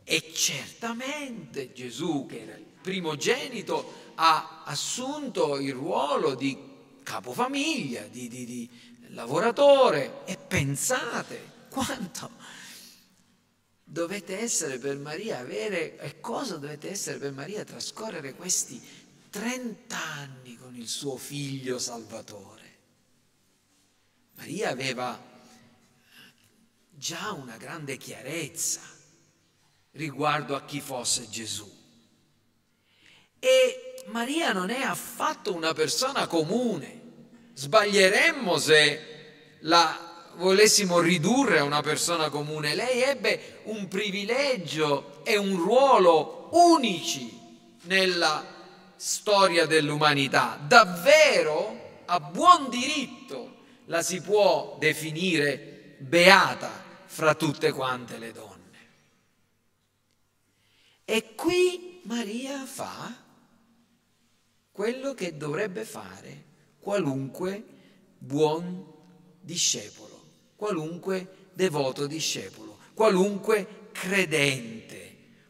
E 0.05 0.33
certamente 0.35 1.73
Gesù, 1.73 2.27
che 2.27 2.43
era 2.43 2.57
il 2.57 2.67
primogenito, 2.81 4.13
ha 4.17 4.63
assunto 4.65 5.59
il 5.59 5.73
ruolo 5.73 6.35
di 6.35 6.57
capofamiglia, 7.03 8.03
di, 8.09 8.29
di, 8.29 8.45
di 8.45 8.71
lavoratore. 9.09 10.25
E 10.27 10.37
pensate 10.37 11.55
quanto 11.71 12.31
dovete 13.83 14.39
essere 14.39 14.79
per 14.79 14.99
Maria 14.99 15.39
avere, 15.39 15.99
e 15.99 16.21
cosa 16.21 16.57
dovete 16.57 16.91
essere 16.91 17.19
per 17.19 17.33
Maria 17.33 17.65
trascorrere 17.65 18.35
questi 18.35 19.06
30 19.39 19.97
anni 19.97 20.57
con 20.57 20.75
il 20.75 20.89
suo 20.89 21.19
figlio 21.19 21.79
Salvatore. 21.79 22.65
Maria 24.37 24.71
aveva 24.71 25.21
già 26.91 27.33
una 27.33 27.59
grande 27.59 27.99
chiarezza 27.99 28.81
riguardo 29.93 30.57
a 30.57 30.65
chi 30.65 30.81
fosse 30.81 31.29
Gesù. 31.29 31.71
E 33.39 34.05
Maria 34.07 34.55
non 34.55 34.71
è 34.71 34.81
affatto 34.81 35.55
una 35.55 35.75
persona 35.75 36.27
comune. 36.27 37.03
Sbaglieremmo 37.53 38.57
se 38.57 39.59
la 39.61 40.31
volessimo 40.37 40.99
ridurre 41.01 41.59
a 41.59 41.65
una 41.65 41.83
persona 41.83 42.31
comune. 42.31 42.75
Lei 42.75 43.03
ebbe 43.03 43.61
un 43.65 43.87
privilegio 43.87 45.23
e 45.25 45.37
un 45.37 45.57
ruolo 45.57 46.49
unici 46.53 47.39
nella 47.83 48.56
storia 48.97 49.67
dell'umanità. 49.67 50.59
Davvero, 50.67 52.03
a 52.07 52.21
buon 52.21 52.69
diritto, 52.69 53.65
la 53.87 54.03
si 54.03 54.21
può 54.21 54.77
definire 54.79 55.97
beata 55.99 56.71
fra 57.05 57.35
tutte 57.35 57.73
quante 57.73 58.19
le 58.19 58.33
donne. 58.33 58.55
E 61.05 61.35
qui 61.35 62.01
Maria 62.05 62.65
fa 62.67 63.25
quello 64.73 65.15
che 65.15 65.37
dovrebbe 65.37 65.85
fare 65.85 66.45
qualunque 66.81 67.65
buon 68.19 68.85
discepolo, 69.41 70.23
qualunque 70.57 71.49
devoto 71.53 72.07
discepolo, 72.07 72.79
qualunque 72.93 73.89
credente, 73.93 75.06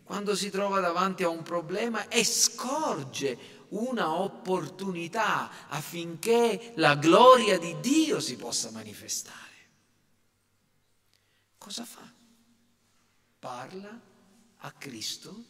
quando 0.07 0.37
si 0.37 0.51
trova 0.51 0.79
davanti 0.79 1.25
a 1.25 1.29
un 1.29 1.43
problema 1.43 2.07
e 2.07 2.23
scorge 2.23 3.65
una 3.71 4.21
opportunità 4.21 5.67
affinché 5.67 6.75
la 6.77 6.95
gloria 6.95 7.59
di 7.59 7.81
Dio 7.81 8.21
si 8.21 8.37
possa 8.37 8.71
manifestare. 8.71 9.41
Cosa 11.59 11.85
fa? 11.85 12.09
Parla 13.41 14.01
a 14.59 14.73
Cristo 14.79 15.45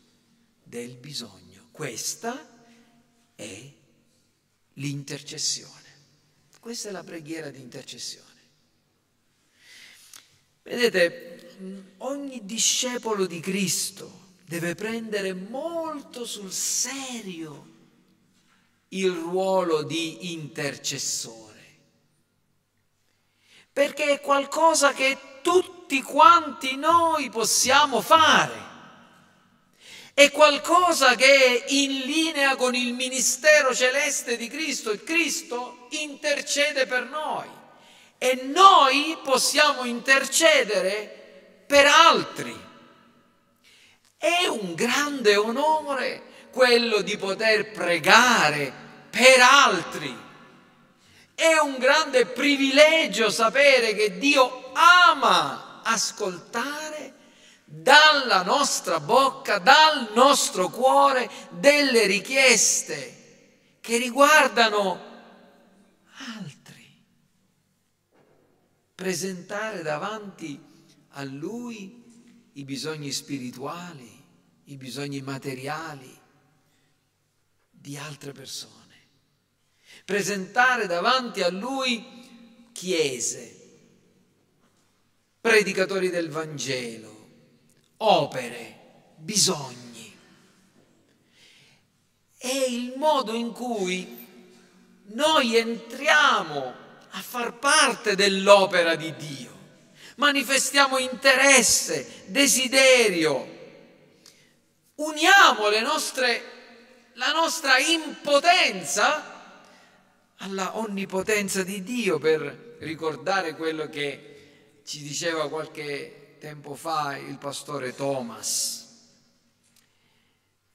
del 0.63 0.97
bisogno. 0.97 1.69
Questa 1.71 2.65
è 3.35 3.73
l'intercessione. 4.73 5.85
Questa 6.59 6.89
è 6.89 6.93
la 6.93 7.05
preghiera 7.05 7.51
di 7.51 7.61
intercessione. 7.61 8.25
Vedete, 10.63 11.95
ogni 11.99 12.47
discepolo 12.47 13.27
di 13.27 13.39
Cristo 13.41 14.25
deve 14.47 14.75
prendere 14.75 15.35
molto 15.35 16.25
sul 16.25 16.53
serio 16.53 17.75
il 18.89 19.11
ruolo 19.11 19.83
di 19.83 20.33
intercessore, 20.33 21.65
perché 23.73 24.13
è 24.13 24.21
qualcosa 24.21 24.93
che 24.93 25.41
tutti 25.43 26.01
quanti 26.03 26.77
noi 26.77 27.29
possiamo 27.29 28.01
fare 28.01 28.67
è 30.19 30.31
qualcosa 30.31 31.15
che 31.15 31.27
è 31.27 31.65
in 31.75 31.99
linea 32.07 32.57
con 32.57 32.75
il 32.75 32.95
ministero 32.95 33.75
celeste 33.75 34.39
di 34.39 34.49
Cristo. 34.49 34.91
Il 34.91 35.05
Cristo 35.05 35.89
intercede 35.91 36.87
per 36.87 37.05
noi 37.05 37.47
e 38.17 38.41
noi 38.45 39.19
possiamo 39.23 39.85
intercedere 39.85 41.63
per 41.67 41.85
altri. 41.85 42.66
È 44.17 44.47
un 44.47 44.75
grande 44.75 45.37
onore 45.37 46.23
quello 46.51 47.03
di 47.03 47.17
poter 47.17 47.71
pregare 47.71 48.73
per 49.11 49.41
altri. 49.41 50.25
È 51.35 51.59
un 51.59 51.77
grande 51.79 52.27
privilegio 52.27 53.29
sapere 53.31 53.95
che 53.95 54.19
Dio 54.19 54.73
ama 54.73 55.83
ascoltare 55.83 57.15
dalla 57.65 58.43
nostra 58.43 59.01
bocca, 59.01 59.59
dal 59.59 60.13
nostro 60.15 60.69
cuore, 60.71 61.29
delle 61.51 62.07
richieste 62.07 63.79
che 63.81 63.99
riguardano 63.99 65.01
altri. 66.39 67.05
Presentare 68.95 69.83
davanti 69.83 70.59
a 71.11 71.25
Lui 71.25 71.96
i 72.57 72.65
bisogni 72.65 73.13
spirituali, 73.13 74.25
i 74.65 74.77
bisogni 74.77 75.21
materiali 75.21 76.19
di 77.71 77.97
altre 77.97 78.33
persone. 78.33 78.75
Presentare 80.05 80.87
davanti 80.87 81.43
a 81.43 81.51
Lui 81.51 82.71
chiese, 82.73 83.55
predicatori 85.41 86.09
del 86.09 86.31
Vangelo, 86.31 87.29
opere, 87.99 89.15
bisogni. 89.17 90.15
È 92.39 92.67
il 92.69 92.95
modo 92.97 93.35
in 93.35 93.53
cui 93.53 94.27
noi 95.09 95.57
entriamo 95.57 96.75
a 97.11 97.21
far 97.21 97.59
parte 97.59 98.15
dell'opera 98.15 98.95
di 98.95 99.15
Dio, 99.15 99.56
manifestiamo 100.17 100.99
interesse, 100.99 102.25
desiderio, 102.27 103.55
uniamo 104.97 105.69
nostre, 105.81 106.43
la 107.15 107.33
nostra 107.33 107.79
impotenza 107.79 109.35
alla 110.39 110.77
onnipotenza 110.77 111.63
di 111.63 111.83
Dio 111.83 112.19
per 112.19 112.77
ricordare 112.81 113.55
quello 113.55 113.89
che 113.89 114.81
ci 114.85 115.03
diceva 115.03 115.49
qualche 115.49 116.37
tempo 116.39 116.75
fa 116.75 117.17
il 117.17 117.39
pastore 117.39 117.95
Thomas. 117.95 118.85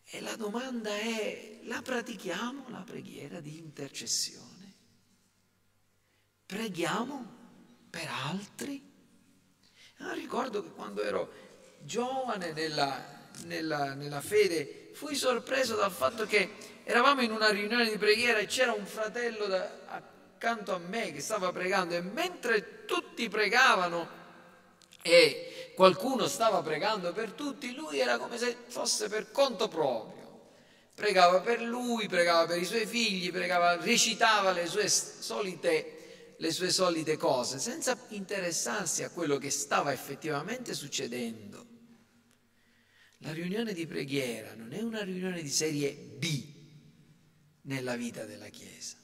E 0.04 0.20
la 0.20 0.36
domanda 0.36 0.90
è, 0.90 1.60
la 1.64 1.82
pratichiamo 1.82 2.66
la 2.70 2.84
preghiera 2.86 3.40
di 3.40 3.58
intercessione? 3.58 4.50
Preghiamo 6.46 7.40
per 7.90 8.10
altri? 8.10 8.91
Ah, 10.04 10.14
ricordo 10.14 10.64
che 10.64 10.72
quando 10.72 11.04
ero 11.04 11.32
giovane 11.80 12.52
nella, 12.54 13.04
nella, 13.46 13.94
nella 13.94 14.22
fede 14.22 14.90
fui 14.94 15.16
sorpreso 15.16 15.76
dal 15.76 15.92
fatto 15.92 16.26
che 16.26 16.50
eravamo 16.84 17.22
in 17.22 17.32
una 17.32 17.50
riunione 17.50 17.90
di 17.90 17.98
preghiera 17.98 18.40
e 18.40 18.46
c'era 18.46 18.74
un 18.74 18.86
fratello 18.86 19.46
da, 19.46 19.70
accanto 19.88 20.74
a 20.74 20.80
me 20.80 21.12
che 21.12 21.22
stava 21.22 21.52
pregando 21.52 21.96
e 21.96 22.02
mentre 22.02 22.86
tutti 22.86 23.30
pregavano 23.30 24.20
e 25.04 25.74
qualcuno 25.76 26.28
stava 26.28 26.62
pregando 26.62 27.12
per 27.14 27.32
tutti, 27.32 27.74
lui 27.74 28.00
era 28.00 28.18
come 28.18 28.38
se 28.38 28.56
fosse 28.68 29.08
per 29.08 29.32
conto 29.32 29.68
proprio. 29.68 30.20
Pregava 30.94 31.40
per 31.40 31.62
lui, 31.62 32.08
pregava 32.08 32.46
per 32.46 32.58
i 32.58 32.66
suoi 32.66 32.86
figli, 32.86 33.32
pregava, 33.32 33.78
recitava 33.78 34.52
le 34.52 34.68
sue 34.68 34.88
solite, 34.88 36.01
le 36.42 36.52
sue 36.52 36.72
solite 36.72 37.18
cose, 37.18 37.60
senza 37.60 37.98
interessarsi 38.10 39.04
a 39.04 39.10
quello 39.10 39.38
che 39.38 39.50
stava 39.50 39.94
effettivamente 39.94 40.74
succedendo. 40.74 41.66
La 43.20 43.32
riunione 43.32 43.74
di 43.74 43.86
preghiera 43.86 44.54
non 44.56 44.74
è 44.74 44.82
una 44.82 45.04
riunione 45.04 45.42
di 45.42 45.50
serie 45.50 45.92
B 45.94 46.44
nella 47.62 47.96
vita 47.96 48.26
della 48.26 48.48
Chiesa 48.48 48.98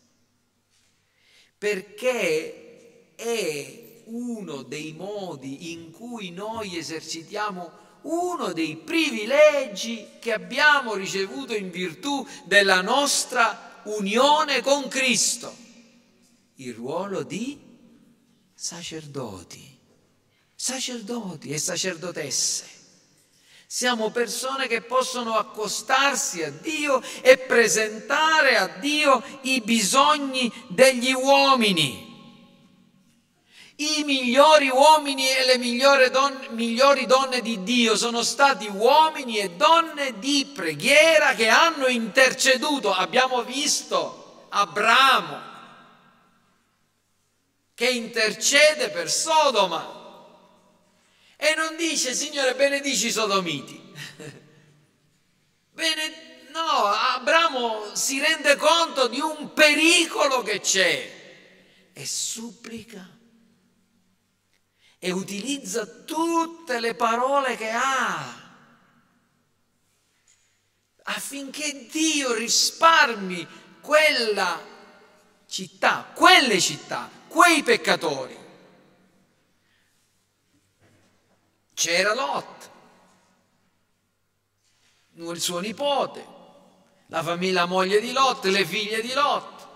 perché 1.58 3.15
è 3.15 4.01
uno 4.06 4.62
dei 4.62 4.94
modi 4.94 5.72
in 5.72 5.91
cui 5.91 6.32
noi 6.32 6.77
esercitiamo 6.77 7.86
uno 8.03 8.53
dei 8.53 8.77
privilegi 8.77 10.08
che 10.20 10.32
abbiamo 10.32 10.94
ricevuto 10.94 11.56
in 11.56 11.72
virtù 11.72 12.25
della 12.46 12.82
nostra 12.82 13.82
unione 13.86 14.62
con 14.62 14.88
Cristo, 14.88 15.53
il 16.58 16.74
ruolo 16.74 17.24
di 17.24 17.60
sacerdoti, 18.56 19.78
sacerdoti 20.56 21.50
e 21.50 21.58
sacerdotesse. 21.58 22.76
Siamo 23.67 24.12
persone 24.12 24.67
che 24.67 24.82
possono 24.82 25.36
accostarsi 25.36 26.41
a 26.41 26.50
Dio 26.50 27.02
e 27.22 27.38
presentare 27.38 28.56
a 28.56 28.67
Dio 28.67 29.22
i 29.41 29.62
bisogni 29.62 30.52
degli 30.70 31.12
uomini. 31.12 32.06
I 33.80 34.04
migliori 34.06 34.70
uomini 34.70 35.30
e 35.30 35.46
le 35.46 35.58
migliori 35.60 36.10
donne, 36.10 36.48
migliori 36.50 37.06
donne 37.06 37.41
di 37.41 37.62
Dio 37.62 37.96
sono 37.96 38.24
stati 38.24 38.65
uomini 38.67 39.38
e 39.38 39.52
donne 39.52 40.17
di 40.17 40.50
preghiera 40.52 41.36
che 41.36 41.50
hanno 41.50 41.86
interceduto. 41.86 42.91
Abbiamo 42.91 43.43
visto 43.43 44.48
Abramo 44.50 45.48
che 47.78 47.90
intercede 47.92 48.90
per 48.90 49.08
Sodoma 49.08 49.86
e 51.36 51.54
non 51.54 51.76
dice, 51.76 52.16
Signore, 52.16 52.56
benedici 52.56 53.06
i 53.06 53.12
sodomiti. 53.12 53.80
Bene, 55.70 56.48
no, 56.50 56.86
Abramo 56.86 57.94
si 57.94 58.20
rende 58.20 58.56
conto 58.56 59.08
di 59.08 59.20
un 59.20 59.54
pericolo 59.54 60.42
che 60.42 60.60
c'è 60.60 61.92
e 61.94 62.06
supplica 62.08 63.08
e 64.98 65.12
utilizza 65.12 65.86
tutte 65.86 66.80
le 66.80 66.96
parole 66.96 67.56
che 67.58 67.70
ha 67.70 68.56
affinché 71.04 71.86
Dio 71.92 72.34
risparmi 72.34 73.48
quella 73.82 74.60
città, 75.46 76.12
quelle 76.16 76.60
città, 76.60 77.16
quei 77.38 77.62
peccatori. 77.62 78.36
C'era 81.76 82.15
Lot, 82.15 82.71
il 85.13 85.39
suo 85.39 85.60
nipote, 85.60 86.26
la 87.06 87.21
famiglia, 87.21 87.62
la 87.62 87.65
moglie 87.67 88.00
di 88.00 88.12
Lot, 88.12 88.45
le 88.45 88.65
figlie 88.65 89.02
di 89.02 89.13
Lot, 89.13 89.67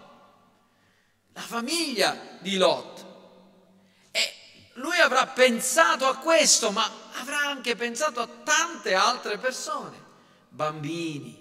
la 1.34 1.42
famiglia 1.42 2.40
di 2.40 2.58
Lot. 2.58 3.06
E 4.10 4.34
lui 4.74 4.98
avrà 4.98 5.28
pensato 5.28 6.08
a 6.08 6.18
questo, 6.18 6.72
ma 6.72 6.90
avrà 7.20 7.42
anche 7.42 7.76
pensato 7.76 8.22
a 8.22 8.28
tante 8.28 8.96
altre 8.96 9.38
persone, 9.38 10.04
bambini, 10.50 11.38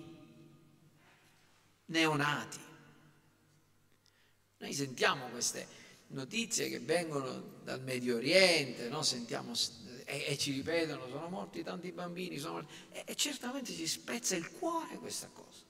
neonati. 1.86 2.68
Noi 4.58 4.74
sentiamo 4.74 5.26
queste 5.28 5.78
notizie 6.10 6.68
che 6.68 6.80
vengono 6.80 7.60
dal 7.62 7.82
Medio 7.82 8.16
Oriente, 8.16 8.88
no? 8.88 9.02
sentiamo 9.02 9.52
e, 10.04 10.24
e, 10.28 10.38
ci 10.38 10.52
ripetono, 10.52 11.08
sono 11.08 11.28
morti 11.28 11.62
tanti 11.62 11.92
bambini, 11.92 12.38
morti, 12.40 12.72
e, 12.90 13.04
e 13.06 13.14
certamente 13.14 13.72
ci 13.72 13.86
spezza 13.86 14.34
il 14.34 14.50
cuore 14.50 14.96
questa 14.96 15.28
cosa. 15.28 15.62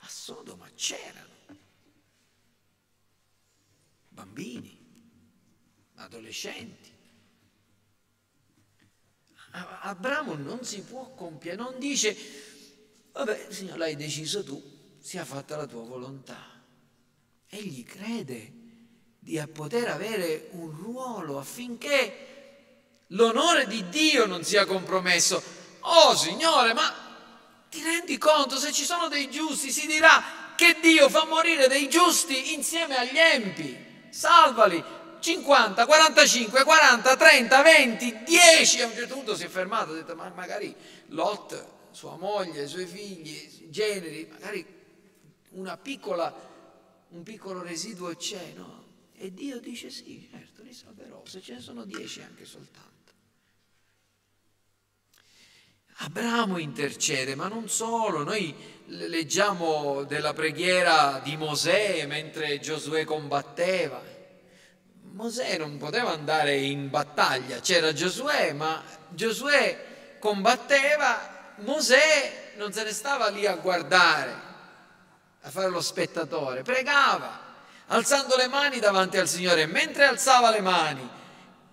A 0.00 0.08
Sodoma 0.08 0.68
c'erano 0.74 1.34
bambini, 4.08 4.78
adolescenti. 5.96 6.94
Abramo 9.80 10.34
non 10.34 10.64
si 10.64 10.82
può 10.82 11.14
compiere, 11.14 11.56
non 11.56 11.78
dice, 11.78 12.14
vabbè, 13.12 13.46
Signore, 13.50 13.78
l'hai 13.78 13.96
deciso 13.96 14.44
tu, 14.44 14.62
sia 14.98 15.24
fatta 15.24 15.56
la 15.56 15.66
tua 15.66 15.82
volontà. 15.82 16.62
Egli 17.48 17.82
crede 17.82 18.55
di 19.26 19.44
poter 19.52 19.88
avere 19.88 20.50
un 20.52 20.70
ruolo 20.70 21.40
affinché 21.40 22.74
l'onore 23.08 23.66
di 23.66 23.88
Dio 23.88 24.24
non 24.24 24.44
sia 24.44 24.64
compromesso. 24.64 25.42
Oh 25.80 26.14
Signore, 26.14 26.72
ma 26.74 26.94
ti 27.68 27.82
rendi 27.82 28.18
conto 28.18 28.56
se 28.56 28.70
ci 28.70 28.84
sono 28.84 29.08
dei 29.08 29.28
giusti 29.28 29.72
si 29.72 29.88
dirà 29.88 30.54
che 30.54 30.78
Dio 30.80 31.08
fa 31.08 31.24
morire 31.24 31.66
dei 31.66 31.88
giusti 31.88 32.54
insieme 32.54 32.96
agli 32.96 33.18
empi. 33.18 33.76
Salvali 34.10 34.82
50, 35.18 35.84
45, 35.84 36.62
40, 36.62 37.16
30, 37.16 37.62
20, 37.62 38.22
10. 38.22 38.82
A 38.82 38.86
un 38.86 38.94
certo 38.94 39.14
punto 39.14 39.34
si 39.34 39.42
è 39.42 39.48
fermato, 39.48 39.90
ha 39.90 39.94
detto 39.96 40.14
ma 40.14 40.30
magari 40.36 40.72
Lot, 41.08 41.66
sua 41.90 42.16
moglie, 42.16 42.62
i 42.62 42.68
suoi 42.68 42.86
figli, 42.86 43.68
generi, 43.70 44.28
magari 44.30 44.64
una 45.50 45.76
piccola, 45.76 46.32
un 47.08 47.24
piccolo 47.24 47.60
residuo 47.60 48.14
c'è, 48.14 48.52
no? 48.54 48.85
E 49.18 49.32
Dio 49.32 49.60
dice 49.60 49.88
sì, 49.88 50.28
certo, 50.30 50.62
li 50.62 50.74
salverò, 50.74 51.22
se 51.24 51.40
ce 51.40 51.54
ne 51.54 51.60
sono 51.60 51.84
10 51.84 52.20
anche 52.22 52.44
soltanto. 52.44 52.94
Abramo 56.00 56.58
intercede, 56.58 57.34
ma 57.34 57.48
non 57.48 57.70
solo, 57.70 58.22
noi 58.22 58.54
leggiamo 58.88 60.04
della 60.04 60.34
preghiera 60.34 61.20
di 61.24 61.38
Mosè 61.38 62.04
mentre 62.04 62.60
Giosuè 62.60 63.04
combatteva. 63.04 64.02
Mosè 65.12 65.56
non 65.56 65.78
poteva 65.78 66.10
andare 66.10 66.56
in 66.56 66.90
battaglia, 66.90 67.60
c'era 67.60 67.94
Giosuè, 67.94 68.52
ma 68.52 68.84
Giosuè 69.08 70.18
combatteva, 70.18 71.54
Mosè 71.60 72.52
non 72.56 72.70
se 72.74 72.84
ne 72.84 72.92
stava 72.92 73.28
lì 73.30 73.46
a 73.46 73.56
guardare, 73.56 74.34
a 75.40 75.50
fare 75.50 75.70
lo 75.70 75.80
spettatore, 75.80 76.62
pregava, 76.62 77.45
alzando 77.86 78.36
le 78.36 78.48
mani 78.48 78.78
davanti 78.78 79.18
al 79.18 79.28
Signore. 79.28 79.66
Mentre 79.66 80.04
alzava 80.04 80.50
le 80.50 80.60
mani, 80.60 81.10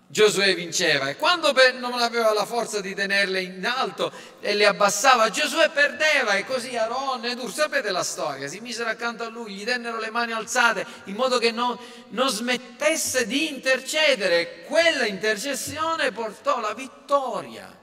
Giosuè 0.06 0.54
vinceva 0.54 1.08
e 1.08 1.16
quando 1.16 1.52
non 1.78 1.94
aveva 1.94 2.32
la 2.32 2.44
forza 2.44 2.80
di 2.80 2.94
tenerle 2.94 3.40
in 3.40 3.66
alto 3.66 4.12
e 4.38 4.54
le 4.54 4.64
abbassava, 4.64 5.28
Giosuè 5.28 5.70
perdeva 5.70 6.34
e 6.34 6.44
così 6.44 6.76
Aaron 6.76 7.24
ed 7.24 7.38
Ur, 7.38 7.50
sapete 7.50 7.90
la 7.90 8.04
storia, 8.04 8.46
si 8.46 8.60
misero 8.60 8.90
accanto 8.90 9.24
a 9.24 9.28
lui, 9.28 9.54
gli 9.54 9.64
tennero 9.64 9.98
le 9.98 10.10
mani 10.10 10.30
alzate 10.30 10.86
in 11.04 11.16
modo 11.16 11.38
che 11.38 11.50
non, 11.50 11.76
non 12.10 12.28
smettesse 12.28 13.26
di 13.26 13.48
intercedere. 13.48 14.62
Quella 14.66 15.04
intercessione 15.04 16.12
portò 16.12 16.60
la 16.60 16.74
vittoria. 16.74 17.76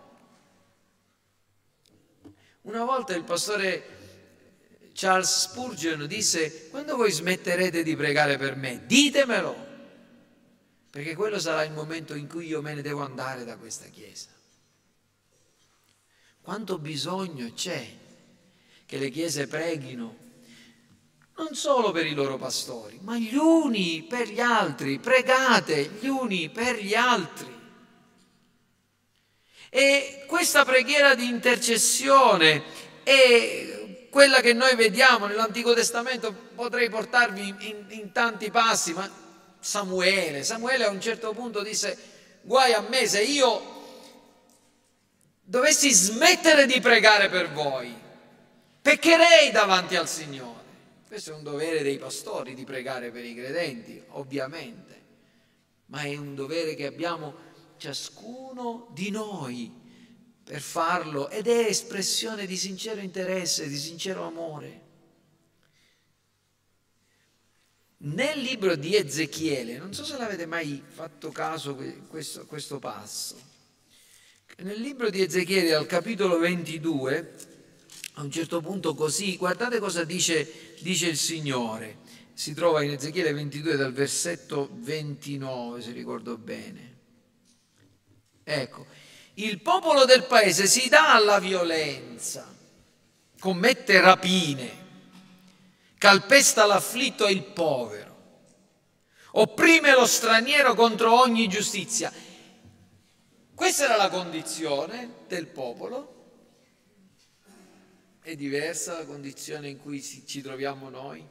Una 2.61 2.85
volta 2.85 3.13
il 3.13 3.23
pastore 3.23 4.00
Charles 4.93 5.41
Spurgeon 5.41 6.05
disse, 6.07 6.69
quando 6.69 6.95
voi 6.95 7.11
smetterete 7.11 7.83
di 7.83 7.95
pregare 7.95 8.37
per 8.37 8.55
me, 8.55 8.83
ditemelo 8.85 9.69
perché 10.91 11.15
quello 11.15 11.39
sarà 11.39 11.63
il 11.63 11.71
momento 11.71 12.15
in 12.15 12.27
cui 12.27 12.47
io 12.47 12.61
me 12.61 12.73
ne 12.73 12.81
devo 12.81 13.01
andare 13.01 13.45
da 13.45 13.55
questa 13.55 13.85
chiesa. 13.85 14.27
Quanto 16.41 16.79
bisogno 16.79 17.53
c'è 17.53 17.87
che 18.85 18.97
le 18.97 19.09
chiese 19.09 19.47
preghino 19.47 20.17
non 21.37 21.55
solo 21.55 21.91
per 21.91 22.05
i 22.05 22.13
loro 22.13 22.37
pastori, 22.37 22.99
ma 23.03 23.17
gli 23.17 23.35
uni 23.35 24.03
per 24.03 24.27
gli 24.27 24.41
altri, 24.41 24.99
pregate 24.99 25.91
gli 26.01 26.07
uni 26.07 26.49
per 26.49 26.75
gli 26.75 26.93
altri. 26.93 27.59
E 29.69 30.25
questa 30.27 30.65
preghiera 30.65 31.15
di 31.15 31.25
intercessione 31.25 32.63
è 33.03 33.70
quella 34.11 34.41
che 34.41 34.51
noi 34.51 34.75
vediamo 34.75 35.25
nell'Antico 35.25 35.73
Testamento, 35.73 36.33
potrei 36.33 36.89
portarvi 36.89 37.47
in, 37.47 37.85
in 37.87 38.11
tanti 38.11 38.51
passi, 38.51 38.91
ma 38.91 39.09
Samuele. 39.57 40.43
Samuele 40.43 40.83
a 40.83 40.89
un 40.89 40.99
certo 40.99 41.31
punto 41.31 41.63
disse, 41.63 41.97
guai 42.41 42.73
a 42.73 42.81
me 42.81 43.07
se 43.07 43.23
io 43.23 43.79
dovessi 45.41 45.91
smettere 45.93 46.65
di 46.65 46.81
pregare 46.81 47.29
per 47.29 47.53
voi, 47.53 47.95
peccherei 48.81 49.49
davanti 49.51 49.95
al 49.95 50.09
Signore. 50.09 50.59
Questo 51.07 51.31
è 51.31 51.33
un 51.33 51.43
dovere 51.43 51.81
dei 51.81 51.97
pastori 51.97 52.53
di 52.53 52.65
pregare 52.65 53.11
per 53.11 53.23
i 53.23 53.33
credenti, 53.33 54.03
ovviamente, 54.09 55.01
ma 55.85 56.01
è 56.01 56.17
un 56.17 56.35
dovere 56.35 56.75
che 56.75 56.85
abbiamo 56.85 57.33
ciascuno 57.77 58.89
di 58.91 59.09
noi 59.09 59.80
per 60.51 60.59
farlo 60.59 61.29
ed 61.29 61.47
è 61.47 61.67
espressione 61.67 62.45
di 62.45 62.57
sincero 62.57 62.99
interesse, 62.99 63.69
di 63.69 63.77
sincero 63.77 64.25
amore. 64.25 64.81
Nel 67.99 68.37
libro 68.41 68.75
di 68.75 68.97
Ezechiele, 68.97 69.77
non 69.77 69.93
so 69.93 70.03
se 70.03 70.17
l'avete 70.17 70.45
mai 70.45 70.83
fatto 70.85 71.31
caso 71.31 71.73
questo, 72.09 72.45
questo 72.47 72.79
passo, 72.79 73.39
nel 74.57 74.77
libro 74.81 75.09
di 75.09 75.21
Ezechiele 75.21 75.73
al 75.73 75.85
capitolo 75.85 76.37
22, 76.37 77.33
a 78.15 78.21
un 78.21 78.29
certo 78.29 78.59
punto 78.59 78.93
così, 78.93 79.37
guardate 79.37 79.79
cosa 79.79 80.03
dice, 80.03 80.75
dice 80.81 81.07
il 81.07 81.17
Signore, 81.17 81.99
si 82.33 82.53
trova 82.53 82.83
in 82.83 82.91
Ezechiele 82.91 83.31
22 83.31 83.77
dal 83.77 83.93
versetto 83.93 84.69
29, 84.73 85.81
se 85.81 85.91
ricordo 85.93 86.37
bene. 86.37 86.89
Ecco, 88.43 88.85
il 89.45 89.59
popolo 89.61 90.05
del 90.05 90.25
paese 90.25 90.67
si 90.67 90.87
dà 90.89 91.13
alla 91.13 91.39
violenza, 91.39 92.53
commette 93.39 93.99
rapine, 93.99 94.79
calpesta 95.97 96.65
l'afflitto 96.65 97.25
e 97.25 97.31
il 97.31 97.43
povero, 97.43 98.09
opprime 99.31 99.93
lo 99.93 100.05
straniero 100.05 100.75
contro 100.75 101.19
ogni 101.19 101.47
giustizia. 101.47 102.11
Questa 103.53 103.85
era 103.85 103.95
la 103.95 104.09
condizione 104.09 105.25
del 105.27 105.47
popolo. 105.47 106.19
È 108.21 108.35
diversa 108.35 108.97
la 108.97 109.05
condizione 109.05 109.69
in 109.69 109.79
cui 109.79 110.01
ci 110.01 110.41
troviamo 110.41 110.89
noi. 110.89 111.27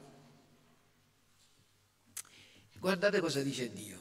Guardate 2.78 3.20
cosa 3.20 3.42
dice 3.42 3.72
Dio. 3.72 3.98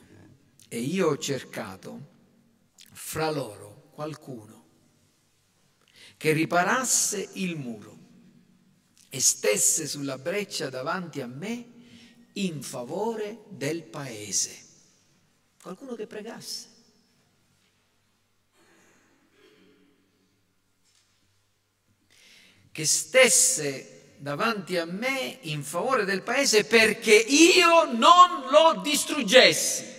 E 0.67 0.79
io 0.79 1.07
ho 1.09 1.17
cercato 1.17 2.17
fra 2.91 3.29
loro 3.31 3.78
qualcuno 3.99 4.63
che 6.15 6.31
riparasse 6.31 7.31
il 7.33 7.57
muro 7.57 7.97
e 9.09 9.19
stesse 9.19 9.87
sulla 9.87 10.17
breccia 10.17 10.69
davanti 10.69 11.19
a 11.19 11.27
me 11.27 11.65
in 12.33 12.63
favore 12.63 13.39
del 13.49 13.83
paese. 13.83 14.57
Qualcuno 15.61 15.95
che 15.95 16.07
pregasse. 16.07 16.67
Che 22.71 22.85
stesse 22.85 24.13
davanti 24.15 24.77
a 24.77 24.85
me 24.85 25.39
in 25.41 25.61
favore 25.61 26.05
del 26.05 26.21
paese 26.21 26.63
perché 26.63 27.15
io 27.15 27.91
non 27.91 28.49
lo 28.49 28.79
distruggessi. 28.81 29.98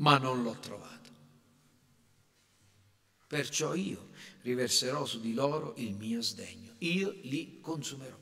Ma 0.00 0.18
non 0.18 0.42
l'ho 0.42 0.56
trovato. 0.58 1.10
Perciò 3.26 3.74
io 3.74 4.10
riverserò 4.42 5.04
su 5.04 5.20
di 5.20 5.34
loro 5.34 5.74
il 5.76 5.94
mio 5.94 6.20
sdegno, 6.20 6.74
io 6.78 7.16
li 7.22 7.60
consumerò. 7.60 8.18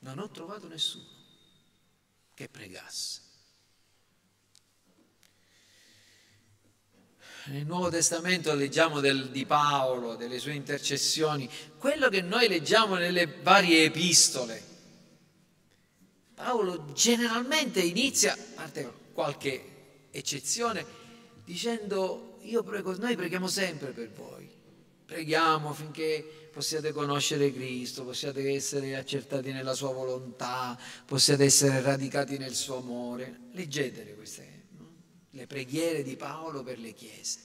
Non 0.00 0.18
ho 0.18 0.28
trovato 0.30 0.68
nessuno 0.68 1.04
che 2.34 2.48
pregasse. 2.48 3.20
Nel 7.46 7.64
Nuovo 7.64 7.90
Testamento 7.90 8.52
leggiamo 8.54 9.00
del, 9.00 9.30
di 9.30 9.46
Paolo, 9.46 10.16
delle 10.16 10.38
sue 10.38 10.54
intercessioni, 10.54 11.48
quello 11.78 12.08
che 12.08 12.22
noi 12.22 12.48
leggiamo 12.48 12.96
nelle 12.96 13.26
varie 13.26 13.84
epistole. 13.84 14.75
Paolo 16.36 16.92
generalmente 16.92 17.80
inizia, 17.80 18.34
a 18.34 18.38
parte 18.54 18.92
qualche 19.14 20.08
eccezione, 20.10 20.84
dicendo 21.42 22.36
prego, 22.62 22.94
noi 22.98 23.16
preghiamo 23.16 23.48
sempre 23.48 23.92
per 23.92 24.10
voi, 24.10 24.46
preghiamo 25.06 25.70
affinché 25.70 26.50
possiate 26.52 26.92
conoscere 26.92 27.50
Cristo, 27.50 28.04
possiate 28.04 28.50
essere 28.50 28.96
accertati 28.96 29.50
nella 29.50 29.72
sua 29.72 29.94
volontà, 29.94 30.78
possiate 31.06 31.44
essere 31.44 31.80
radicati 31.80 32.36
nel 32.36 32.54
suo 32.54 32.76
amore. 32.76 33.48
Leggetele 33.52 34.14
queste, 34.14 34.64
no? 34.76 34.92
le 35.30 35.46
preghiere 35.46 36.02
di 36.02 36.16
Paolo 36.16 36.62
per 36.62 36.78
le 36.78 36.92
chiese. 36.92 37.40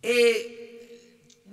E 0.00 0.67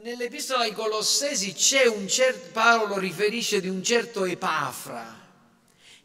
nell'epistola 0.02 0.64
ai 0.64 0.74
Colossesi 0.74 1.54
c'è 1.54 1.86
un 1.86 2.08
certo, 2.08 2.52
Paolo 2.52 2.98
riferisce 2.98 3.62
di 3.62 3.70
un 3.70 3.84
certo 3.84 4.26
Epafra 4.26 5.24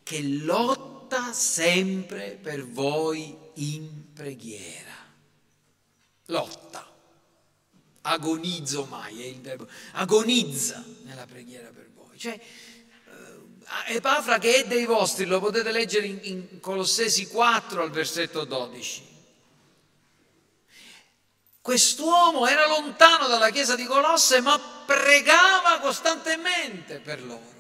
che 0.03 0.23
lotta 0.23 1.33
sempre 1.33 2.39
per 2.41 2.67
voi 2.67 3.37
in 3.55 4.13
preghiera 4.13 4.91
lotta. 6.31 6.87
Agonizzo 8.03 8.87
mai, 8.87 9.23
è 9.23 9.27
il 9.27 9.41
verbo. 9.41 9.69
Agonizza 9.93 10.83
nella 11.03 11.27
preghiera 11.27 11.69
per 11.69 11.91
voi. 11.95 12.19
Cioè, 12.19 12.33
eh, 12.33 13.95
Epafra 13.95 14.39
che 14.39 14.57
è 14.63 14.67
dei 14.67 14.87
vostri, 14.87 15.27
lo 15.27 15.39
potete 15.39 15.71
leggere 15.71 16.07
in, 16.07 16.19
in 16.23 16.61
Colossesi 16.61 17.27
4 17.27 17.83
al 17.83 17.91
versetto 17.91 18.45
12. 18.45 19.10
Quest'uomo 21.61 22.47
era 22.47 22.67
lontano 22.67 23.27
dalla 23.27 23.51
chiesa 23.51 23.77
di 23.77 23.85
Colosse, 23.85 24.41
ma 24.41 24.59
pregava 24.59 25.79
costantemente 25.81 27.01
per 27.01 27.23
loro. 27.23 27.59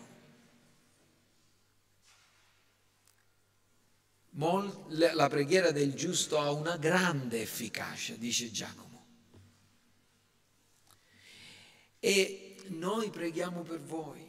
la 4.88 5.28
preghiera 5.28 5.70
del 5.70 5.94
giusto 5.94 6.38
ha 6.38 6.50
una 6.50 6.76
grande 6.76 7.42
efficacia, 7.42 8.14
dice 8.14 8.50
Giacomo. 8.50 8.88
E 11.98 12.56
noi 12.68 13.10
preghiamo 13.10 13.62
per 13.62 13.80
voi. 13.80 14.28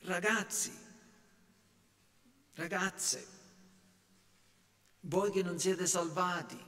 Ragazzi, 0.00 0.72
ragazze, 2.54 3.35
voi 5.08 5.30
che 5.30 5.42
non 5.42 5.58
siete 5.58 5.86
salvati, 5.86 6.58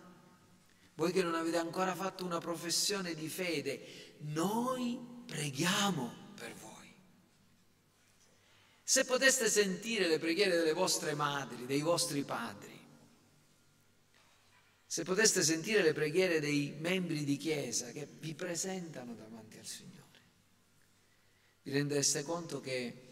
voi 0.94 1.12
che 1.12 1.22
non 1.22 1.35
avete 1.35 1.59
ancora 1.59 1.94
fatto 1.94 2.24
una 2.24 2.38
professione 2.38 3.14
di 3.14 3.29
fede, 3.29 4.16
noi 4.18 4.98
preghiamo 5.27 6.27
se 8.88 9.05
poteste 9.05 9.51
sentire 9.51 10.09
le 10.09 10.18
preghiere 10.18 10.57
delle 10.57 10.72
vostre 10.72 11.12
madri, 11.12 11.66
dei 11.66 11.83
vostri 11.83 12.24
padri, 12.24 12.74
se 14.87 15.03
poteste 15.03 15.42
sentire 15.42 15.83
le 15.83 15.92
preghiere 15.92 16.40
dei 16.40 16.74
membri 16.79 17.22
di 17.22 17.37
chiesa 17.37 17.92
che 17.92 18.09
vi 18.18 18.33
presentano 18.33 19.14
davanti 19.14 19.59
al 19.59 19.66
Signore, 19.66 20.20
vi 21.64 21.72
rendereste 21.72 22.22
conto 22.22 22.62
che 22.62 23.07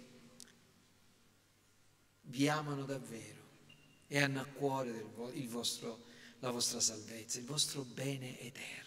vi 2.22 2.48
amano 2.48 2.86
davvero 2.86 3.36
e 4.08 4.20
hanno 4.20 4.40
a 4.40 4.44
cuore 4.44 5.04
vostro, 5.48 6.04
la 6.40 6.50
vostra 6.50 6.80
salvezza, 6.80 7.38
il 7.38 7.44
vostro 7.44 7.82
bene 7.82 8.38
eterno. 8.40 8.84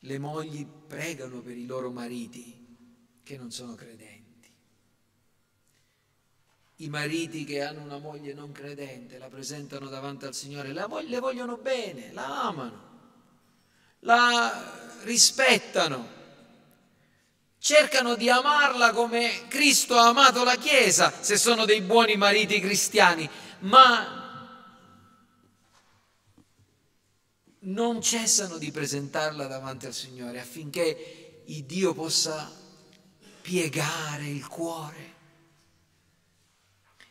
Le 0.00 0.18
mogli 0.18 0.66
pregano 0.66 1.40
per 1.40 1.56
i 1.56 1.66
loro 1.66 1.90
mariti 1.90 3.20
che 3.22 3.36
non 3.36 3.50
sono 3.50 3.74
credenti. 3.74 4.20
I 6.76 6.88
mariti 6.88 7.44
che 7.44 7.62
hanno 7.62 7.82
una 7.82 7.98
moglie 7.98 8.32
non 8.34 8.50
credente 8.50 9.18
la 9.18 9.28
presentano 9.28 9.88
davanti 9.88 10.24
al 10.24 10.34
Signore, 10.34 10.72
la 10.72 10.88
le 11.02 11.20
vogliono 11.20 11.56
bene, 11.56 12.12
la 12.12 12.46
amano, 12.46 12.90
la 14.00 15.00
rispettano 15.04 16.21
cercano 17.62 18.16
di 18.16 18.28
amarla 18.28 18.90
come 18.90 19.46
Cristo 19.46 19.96
ha 19.96 20.08
amato 20.08 20.42
la 20.42 20.56
Chiesa, 20.56 21.12
se 21.20 21.36
sono 21.36 21.64
dei 21.64 21.80
buoni 21.80 22.16
mariti 22.16 22.58
cristiani, 22.58 23.30
ma 23.60 24.20
non 27.60 28.02
cessano 28.02 28.58
di 28.58 28.72
presentarla 28.72 29.46
davanti 29.46 29.86
al 29.86 29.94
Signore 29.94 30.40
affinché 30.40 31.44
il 31.46 31.62
Dio 31.62 31.94
possa 31.94 32.50
piegare 33.42 34.26
il 34.26 34.48
cuore. 34.48 35.10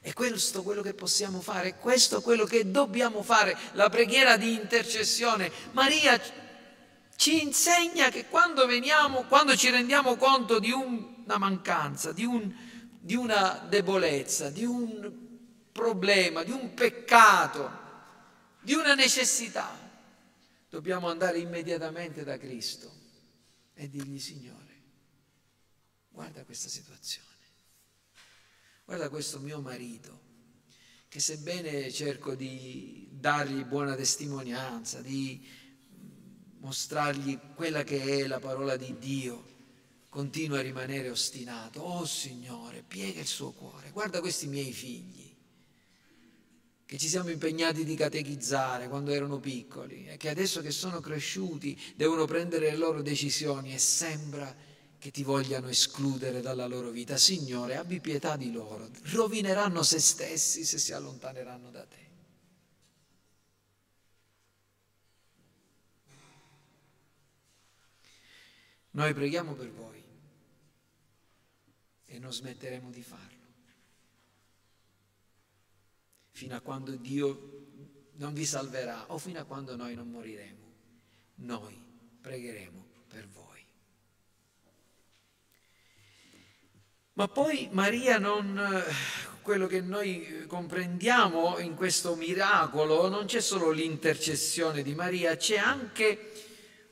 E 0.01 0.11
questo 0.11 0.63
quello 0.63 0.81
che 0.81 0.93
possiamo 0.93 1.39
fare, 1.39 1.77
questo 1.77 2.17
è 2.17 2.21
quello 2.21 2.43
che 2.43 2.69
dobbiamo 2.69 3.23
fare, 3.23 3.57
la 3.73 3.87
preghiera 3.87 4.35
di 4.35 4.55
intercessione. 4.55 5.49
Maria 5.71 6.19
ci 7.21 7.43
insegna 7.43 8.09
che 8.09 8.25
quando 8.25 8.65
veniamo, 8.65 9.25
quando 9.25 9.55
ci 9.55 9.69
rendiamo 9.69 10.15
conto 10.15 10.57
di 10.57 10.71
una 10.71 11.37
mancanza, 11.37 12.11
di, 12.13 12.25
un, 12.25 12.51
di 12.99 13.13
una 13.13 13.63
debolezza, 13.69 14.49
di 14.49 14.65
un 14.65 15.19
problema, 15.71 16.41
di 16.41 16.49
un 16.49 16.73
peccato, 16.73 17.69
di 18.59 18.73
una 18.73 18.95
necessità, 18.95 19.69
dobbiamo 20.67 21.09
andare 21.09 21.37
immediatamente 21.37 22.23
da 22.23 22.39
Cristo 22.39 22.91
e 23.75 23.87
dirgli 23.87 24.17
Signore, 24.17 24.81
guarda 26.09 26.43
questa 26.43 26.69
situazione, 26.69 27.27
guarda 28.83 29.09
questo 29.09 29.37
mio 29.37 29.61
marito, 29.61 30.21
che 31.07 31.19
sebbene 31.19 31.91
cerco 31.91 32.33
di 32.33 33.09
dargli 33.11 33.63
buona 33.63 33.93
testimonianza, 33.93 35.01
di 35.01 35.59
mostrargli 36.61 37.37
quella 37.55 37.83
che 37.83 38.01
è 38.01 38.27
la 38.27 38.39
parola 38.39 38.75
di 38.77 38.95
Dio, 38.97 39.49
continua 40.09 40.59
a 40.59 40.61
rimanere 40.61 41.09
ostinato. 41.09 41.81
Oh 41.81 42.05
Signore, 42.05 42.83
piega 42.87 43.19
il 43.19 43.27
suo 43.27 43.51
cuore. 43.51 43.91
Guarda 43.91 44.19
questi 44.19 44.47
miei 44.47 44.71
figli 44.71 45.29
che 46.85 46.97
ci 46.97 47.07
siamo 47.07 47.29
impegnati 47.29 47.85
di 47.85 47.95
catechizzare 47.95 48.89
quando 48.89 49.11
erano 49.11 49.39
piccoli 49.39 50.07
e 50.07 50.17
che 50.17 50.27
adesso 50.27 50.61
che 50.61 50.71
sono 50.71 50.99
cresciuti 50.99 51.79
devono 51.95 52.25
prendere 52.25 52.69
le 52.69 52.75
loro 52.75 53.01
decisioni 53.01 53.73
e 53.73 53.77
sembra 53.77 54.53
che 54.99 55.09
ti 55.09 55.23
vogliano 55.23 55.69
escludere 55.69 56.41
dalla 56.41 56.67
loro 56.67 56.89
vita. 56.89 57.15
Signore, 57.15 57.77
abbi 57.77 58.01
pietà 58.01 58.35
di 58.35 58.51
loro, 58.51 58.89
rovineranno 59.13 59.81
se 59.83 59.99
stessi 59.99 60.65
se 60.65 60.77
si 60.77 60.91
allontaneranno 60.91 61.71
da 61.71 61.85
te. 61.85 62.10
Noi 68.91 69.13
preghiamo 69.13 69.53
per 69.53 69.71
voi 69.71 70.03
e 72.05 72.19
non 72.19 72.33
smetteremo 72.33 72.89
di 72.89 73.01
farlo. 73.01 73.39
Fino 76.31 76.55
a 76.55 76.59
quando 76.59 76.95
Dio 76.95 77.59
non 78.15 78.33
vi 78.33 78.45
salverà 78.45 79.11
o 79.11 79.17
fino 79.17 79.39
a 79.39 79.45
quando 79.45 79.75
noi 79.75 79.95
non 79.95 80.09
moriremo. 80.09 80.73
Noi 81.35 81.75
pregheremo 82.19 82.85
per 83.07 83.27
voi. 83.27 83.65
Ma 87.13 87.27
poi 87.27 87.69
Maria 87.71 88.17
non, 88.17 88.83
quello 89.41 89.67
che 89.67 89.81
noi 89.81 90.45
comprendiamo 90.47 91.59
in 91.59 91.75
questo 91.75 92.15
miracolo, 92.15 93.07
non 93.07 93.25
c'è 93.25 93.41
solo 93.41 93.71
l'intercessione 93.71 94.81
di 94.83 94.93
Maria, 94.93 95.35
c'è 95.35 95.57
anche 95.57 96.50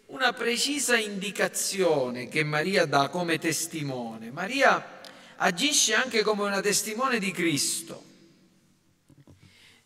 una 0.10 0.34
precisa 0.34 0.98
indicazione 0.98 2.28
che 2.30 2.44
Maria 2.44 2.86
dà 2.86 3.10
come 3.10 3.38
testimone. 3.38 4.32
Maria 4.32 5.02
agisce 5.38 5.94
anche 5.94 6.24
come 6.24 6.44
una 6.44 6.62
testimone 6.62 7.20
di 7.20 7.32
Cristo, 7.32 8.04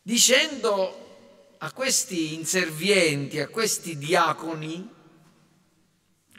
dicendo 0.01 1.55
a 1.57 1.71
questi 1.71 2.33
inservienti, 2.33 3.39
a 3.39 3.47
questi 3.47 3.97
diaconi, 3.97 4.91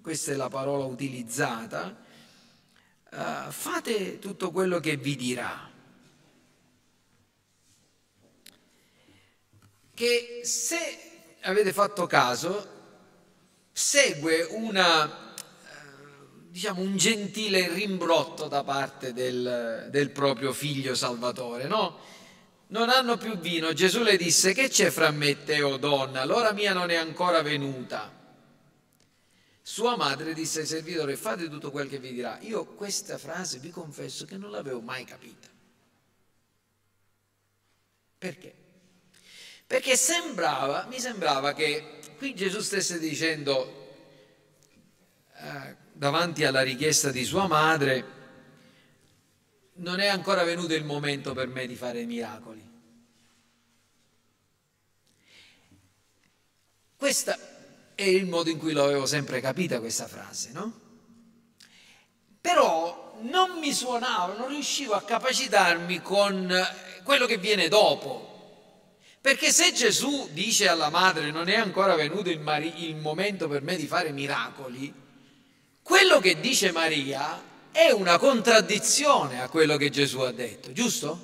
questa 0.01 0.33
è 0.33 0.35
la 0.35 0.49
parola 0.49 0.85
utilizzata, 0.85 1.97
uh, 3.11 3.51
fate 3.51 4.19
tutto 4.19 4.51
quello 4.51 4.81
che 4.81 4.97
vi 4.97 5.17
dirà. 5.17 5.71
Che 9.95 10.41
se 10.43 11.39
avete 11.43 11.73
fatto 11.73 12.07
caso, 12.07 12.74
segue 13.77 14.43
una, 14.51 15.35
eh, 15.35 15.39
diciamo, 16.49 16.81
un 16.81 16.97
gentile 16.97 17.69
rimbrotto 17.69 18.47
da 18.47 18.63
parte 18.63 19.13
del, 19.13 19.89
del 19.91 20.11
proprio 20.11 20.53
figlio 20.53 20.95
Salvatore, 20.95 21.67
no? 21.67 21.99
Non 22.69 22.89
hanno 22.89 23.17
più 23.17 23.37
vino. 23.37 23.73
Gesù 23.73 24.03
le 24.03 24.17
disse, 24.17 24.55
che 24.55 24.69
c'è 24.69 24.91
fra 24.91 25.11
me 25.11 25.31
e 25.31 25.45
te, 25.45 25.61
o 25.63 25.77
donna? 25.77 26.25
L'ora 26.25 26.53
mia 26.53 26.73
non 26.73 26.91
è 26.91 26.95
ancora 26.95 27.43
venuta. 27.43 28.13
Sua 29.61 29.97
madre 29.97 30.35
disse 30.35 30.61
ai 30.61 30.67
servitori, 30.67 31.17
fate 31.17 31.49
tutto 31.49 31.73
quel 31.73 31.89
che 31.89 31.99
vi 31.99 32.13
dirà. 32.13 32.39
Io 32.43 32.65
questa 32.65 33.19
frase 33.19 33.59
vi 33.59 33.71
confesso 33.71 34.25
che 34.25 34.37
non 34.37 34.51
l'avevo 34.51 34.81
mai 34.81 35.05
capita. 35.05 35.49
Perché? 38.19 38.55
Perché 39.67 39.97
sembrava, 39.97 40.87
mi 40.89 41.01
sembrava 41.01 41.55
che 41.55 42.01
qui 42.17 42.35
Gesù 42.35 42.61
stesse 42.61 42.99
dicendo 42.99 43.83
eh, 45.37 45.77
davanti 45.93 46.45
alla 46.45 46.63
richiesta 46.63 47.11
di 47.11 47.25
sua 47.25 47.47
madre, 47.47 48.13
non 49.75 50.01
è 50.01 50.07
ancora 50.07 50.45
venuto 50.45 50.75
il 50.75 50.85
momento 50.85 51.33
per 51.33 51.49
me 51.49 51.67
di 51.67 51.75
fare 51.77 52.05
miracoli. 52.05 52.73
Questo 56.97 57.37
è 57.95 58.03
il 58.03 58.27
modo 58.27 58.51
in 58.51 58.59
cui 58.59 58.73
l'avevo 58.73 59.07
sempre 59.07 59.41
capita 59.41 59.79
questa 59.79 60.07
frase, 60.07 60.51
no? 60.53 60.81
Però 62.41 63.19
non 63.23 63.59
mi 63.59 63.73
suonava, 63.73 64.37
non 64.37 64.49
riuscivo 64.49 64.95
a 64.95 65.03
capacitarmi 65.03 66.01
con 66.03 66.53
quello 67.03 67.27
che 67.27 67.39
viene 67.39 67.69
dopo. 67.69 68.34
Perché 69.25 69.53
se 69.53 69.73
Gesù 69.73 70.29
dice 70.33 70.69
alla 70.69 70.91
madre 70.91 71.31
non 71.31 71.49
è 71.49 71.55
ancora 71.57 71.95
venuto 71.95 72.29
il, 72.29 72.41
mari- 72.41 72.91
il 72.91 72.97
momento 72.97 73.49
per 73.49 73.63
me 73.63 73.75
di 73.75 73.87
fare 73.87 74.13
miracoli, 74.13 74.93
quello 75.81 76.21
che 76.21 76.41
dice 76.41 76.73
Maria 76.73 77.43
è 77.73 77.91
una 77.91 78.19
contraddizione 78.19 79.41
a 79.41 79.49
quello 79.49 79.79
che 79.79 79.89
Gesù 79.89 80.19
ha 80.19 80.31
detto, 80.31 80.73
giusto? 80.73 81.19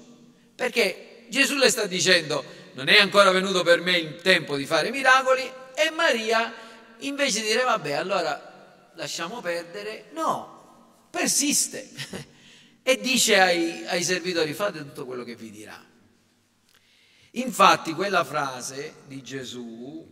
Perché 0.54 1.26
Gesù 1.28 1.56
le 1.56 1.68
sta 1.68 1.84
dicendo 1.84 2.42
non 2.72 2.88
è 2.88 2.96
ancora 2.96 3.30
venuto 3.32 3.62
per 3.62 3.82
me 3.82 3.98
il 3.98 4.22
tempo 4.22 4.56
di 4.56 4.64
fare 4.64 4.90
miracoli 4.90 5.42
e 5.74 5.90
Maria 5.90 6.54
invece 7.00 7.42
di 7.42 7.48
dire 7.48 7.64
vabbè 7.64 7.92
allora 7.92 8.92
lasciamo 8.94 9.42
perdere, 9.42 10.06
no, 10.14 11.04
persiste 11.10 11.90
e 12.82 12.98
dice 12.98 13.38
ai, 13.38 13.84
ai 13.88 14.02
servitori 14.02 14.54
fate 14.54 14.78
tutto 14.78 15.04
quello 15.04 15.22
che 15.22 15.36
vi 15.36 15.50
dirà. 15.50 15.89
Infatti 17.34 17.92
quella 17.92 18.24
frase 18.24 18.94
di 19.06 19.22
Gesù, 19.22 20.04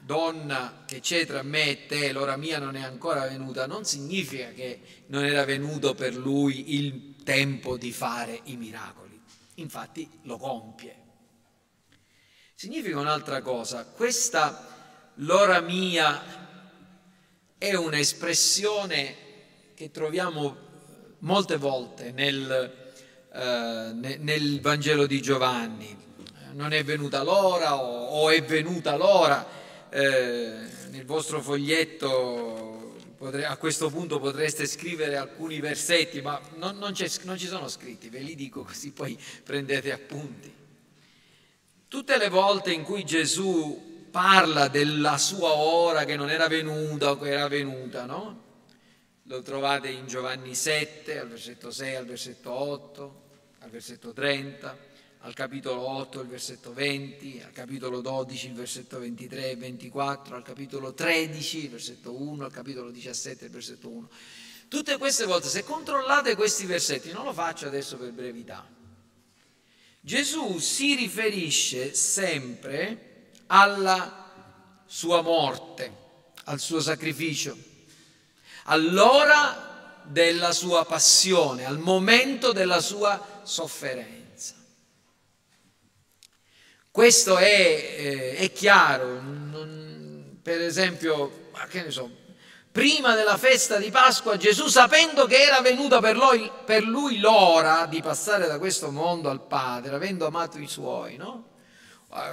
donna 0.00 0.84
che 0.86 1.00
c'è 1.00 1.26
tra 1.26 1.42
me 1.42 1.68
e 1.68 1.86
te, 1.86 2.12
l'ora 2.12 2.36
mia 2.36 2.58
non 2.58 2.76
è 2.76 2.82
ancora 2.82 3.26
venuta, 3.26 3.66
non 3.66 3.84
significa 3.84 4.48
che 4.52 4.80
non 5.08 5.24
era 5.24 5.44
venuto 5.44 5.94
per 5.94 6.16
lui 6.16 6.76
il 6.76 7.16
tempo 7.24 7.76
di 7.76 7.92
fare 7.92 8.40
i 8.44 8.56
miracoli. 8.56 9.20
Infatti 9.56 10.08
lo 10.22 10.38
compie. 10.38 11.02
Significa 12.54 12.98
un'altra 12.98 13.42
cosa, 13.42 13.84
questa 13.84 15.12
l'ora 15.16 15.60
mia 15.60 16.22
è 17.58 17.74
un'espressione 17.74 19.16
che 19.74 19.90
troviamo 19.90 20.56
molte 21.18 21.56
volte 21.58 22.12
nel, 22.12 22.94
uh, 23.30 23.38
nel 24.22 24.60
Vangelo 24.60 25.06
di 25.06 25.20
Giovanni 25.20 26.03
non 26.54 26.72
è 26.72 26.82
venuta 26.82 27.22
l'ora 27.22 27.76
o, 27.76 28.06
o 28.06 28.30
è 28.30 28.42
venuta 28.42 28.96
l'ora. 28.96 29.46
Eh, 29.90 30.72
nel 30.90 31.04
vostro 31.04 31.40
foglietto 31.40 32.96
potre, 33.16 33.44
a 33.44 33.56
questo 33.56 33.90
punto 33.90 34.18
potreste 34.18 34.66
scrivere 34.66 35.16
alcuni 35.16 35.60
versetti, 35.60 36.20
ma 36.20 36.40
non, 36.56 36.78
non, 36.78 36.94
non 37.22 37.38
ci 37.38 37.46
sono 37.46 37.68
scritti, 37.68 38.08
ve 38.08 38.20
li 38.20 38.34
dico 38.34 38.62
così 38.62 38.92
poi 38.92 39.18
prendete 39.42 39.92
appunti. 39.92 40.52
Tutte 41.88 42.18
le 42.18 42.28
volte 42.28 42.72
in 42.72 42.82
cui 42.82 43.04
Gesù 43.04 44.08
parla 44.10 44.68
della 44.68 45.16
sua 45.18 45.52
ora 45.54 46.04
che 46.04 46.16
non 46.16 46.30
era 46.30 46.48
venuta 46.48 47.10
o 47.10 47.18
che 47.18 47.30
era 47.30 47.48
venuta, 47.48 48.04
no? 48.04 48.42
Lo 49.24 49.42
trovate 49.42 49.88
in 49.88 50.06
Giovanni 50.06 50.54
7, 50.54 51.18
al 51.18 51.28
versetto 51.28 51.70
6, 51.70 51.94
al 51.94 52.04
versetto 52.04 52.52
8, 52.52 53.22
al 53.60 53.70
versetto 53.70 54.12
30, 54.12 54.76
al 55.24 55.32
capitolo 55.32 55.80
8, 55.80 56.20
il 56.20 56.28
versetto 56.28 56.74
20, 56.74 57.42
al 57.44 57.52
capitolo 57.52 58.02
12, 58.02 58.48
il 58.48 58.52
versetto 58.52 58.98
23 58.98 59.52
e 59.52 59.56
24, 59.56 60.36
al 60.36 60.42
capitolo 60.42 60.92
13, 60.92 61.64
il 61.64 61.70
versetto 61.70 62.12
1, 62.12 62.44
al 62.44 62.52
capitolo 62.52 62.90
17, 62.90 63.46
il 63.46 63.50
versetto 63.50 63.88
1. 63.88 64.08
Tutte 64.68 64.98
queste 64.98 65.24
volte, 65.24 65.48
se 65.48 65.64
controllate 65.64 66.36
questi 66.36 66.66
versetti, 66.66 67.10
non 67.10 67.24
lo 67.24 67.32
faccio 67.32 67.66
adesso 67.66 67.96
per 67.96 68.12
brevità, 68.12 68.68
Gesù 70.00 70.58
si 70.58 70.94
riferisce 70.94 71.94
sempre 71.94 73.30
alla 73.46 74.82
sua 74.84 75.22
morte, 75.22 76.02
al 76.44 76.60
suo 76.60 76.80
sacrificio 76.80 77.56
all'ora 78.64 80.02
della 80.04 80.52
sua 80.52 80.84
passione, 80.84 81.64
al 81.64 81.78
momento 81.78 82.52
della 82.52 82.80
sua 82.80 83.40
sofferenza. 83.42 84.23
Questo 86.94 87.38
è, 87.38 87.96
eh, 87.98 88.36
è 88.36 88.52
chiaro, 88.52 89.20
non, 89.20 90.38
per 90.40 90.60
esempio, 90.60 91.48
che 91.68 91.82
ne 91.82 91.90
so, 91.90 92.08
prima 92.70 93.16
della 93.16 93.36
festa 93.36 93.78
di 93.78 93.90
Pasqua 93.90 94.36
Gesù 94.36 94.68
sapendo 94.68 95.26
che 95.26 95.42
era 95.42 95.60
venuta 95.60 95.98
per 95.98 96.14
lui, 96.14 96.48
per 96.64 96.84
lui 96.84 97.18
l'ora 97.18 97.86
di 97.86 98.00
passare 98.00 98.46
da 98.46 98.60
questo 98.60 98.92
mondo 98.92 99.28
al 99.28 99.44
Padre, 99.44 99.96
avendo 99.96 100.24
amato 100.24 100.60
i 100.60 100.68
suoi, 100.68 101.16
no? 101.16 101.48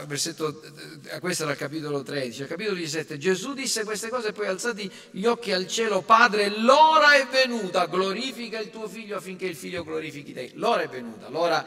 versetto, 0.05 0.61
eh, 1.05 1.19
questo 1.19 1.41
era 1.41 1.53
il 1.53 1.57
capitolo 1.57 2.03
13, 2.03 2.43
al 2.43 2.47
capitolo 2.47 2.75
17, 2.75 3.17
Gesù 3.17 3.55
disse 3.55 3.83
queste 3.83 4.09
cose 4.09 4.27
e 4.27 4.31
poi 4.31 4.45
alzati 4.45 4.91
gli 5.09 5.25
occhi 5.25 5.53
al 5.53 5.65
cielo, 5.65 6.03
Padre, 6.03 6.49
l'ora 6.59 7.15
è 7.15 7.25
venuta, 7.25 7.87
glorifica 7.87 8.59
il 8.59 8.69
tuo 8.69 8.87
figlio 8.87 9.17
affinché 9.17 9.47
il 9.47 9.55
figlio 9.55 9.83
glorifichi 9.83 10.33
te. 10.33 10.51
L'ora 10.53 10.83
è 10.83 10.87
venuta, 10.87 11.29
l'ora 11.29 11.65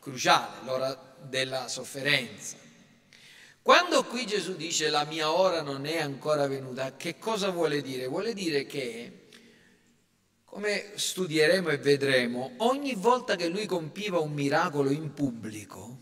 cruciale, 0.00 0.64
l'ora 0.64 1.07
della 1.22 1.68
sofferenza. 1.68 2.56
Quando 3.62 4.04
qui 4.04 4.26
Gesù 4.26 4.56
dice 4.56 4.88
la 4.88 5.04
mia 5.04 5.30
ora 5.30 5.60
non 5.60 5.84
è 5.84 5.98
ancora 5.98 6.46
venuta, 6.46 6.96
che 6.96 7.18
cosa 7.18 7.50
vuole 7.50 7.82
dire? 7.82 8.06
Vuole 8.06 8.32
dire 8.32 8.64
che, 8.64 9.28
come 10.44 10.92
studieremo 10.94 11.68
e 11.68 11.76
vedremo, 11.76 12.54
ogni 12.58 12.94
volta 12.94 13.36
che 13.36 13.48
lui 13.48 13.66
compiva 13.66 14.20
un 14.20 14.32
miracolo 14.32 14.90
in 14.90 15.12
pubblico, 15.12 15.98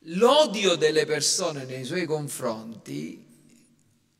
l'odio 0.00 0.74
delle 0.74 1.06
persone 1.06 1.64
nei 1.64 1.84
suoi 1.84 2.04
confronti 2.04 3.24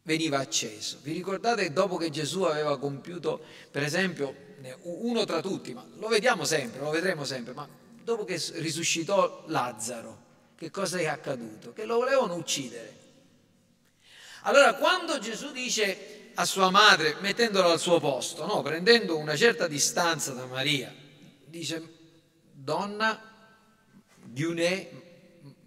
veniva 0.03 0.39
acceso. 0.39 1.01
Vi 1.03 1.13
ricordate 1.13 1.73
dopo 1.73 1.99
che 1.99 2.09
Gesù 2.09 2.43
aveva 2.43 2.79
compiuto, 2.79 3.39
per 3.71 3.83
esempio, 3.83 4.35
uno 4.83 5.25
tra 5.25 5.43
tutti, 5.43 5.75
ma 5.75 5.87
lo 5.97 6.09
vediamo 6.09 6.45
sempre, 6.45 6.81
lo 6.81 6.91
vedremo 6.91 7.25
sempre, 7.25 7.53
ma 7.53 7.69
dopo 8.07 8.25
che 8.25 8.41
risuscitò 8.55 9.43
Lazzaro, 9.49 10.23
che 10.57 10.71
cosa 10.71 10.97
è 10.99 11.07
accaduto? 11.07 11.73
Che 11.73 11.85
lo 11.85 11.97
volevano 11.97 12.37
uccidere. 12.37 12.95
Allora, 14.43 14.75
quando 14.75 15.19
Gesù 15.19 15.51
dice 15.51 16.31
a 16.35 16.45
sua 16.45 16.71
madre, 16.71 17.17
mettendolo 17.19 17.69
al 17.69 17.81
suo 17.81 17.99
posto, 17.99 18.47
no, 18.47 18.63
prendendo 18.63 19.19
una 19.19 19.35
certa 19.35 19.67
distanza 19.67 20.35
da 20.35 20.47
Maria, 20.47 20.95
dice, 21.47 21.83
donna, 22.53 23.21
Giune, 24.23 25.03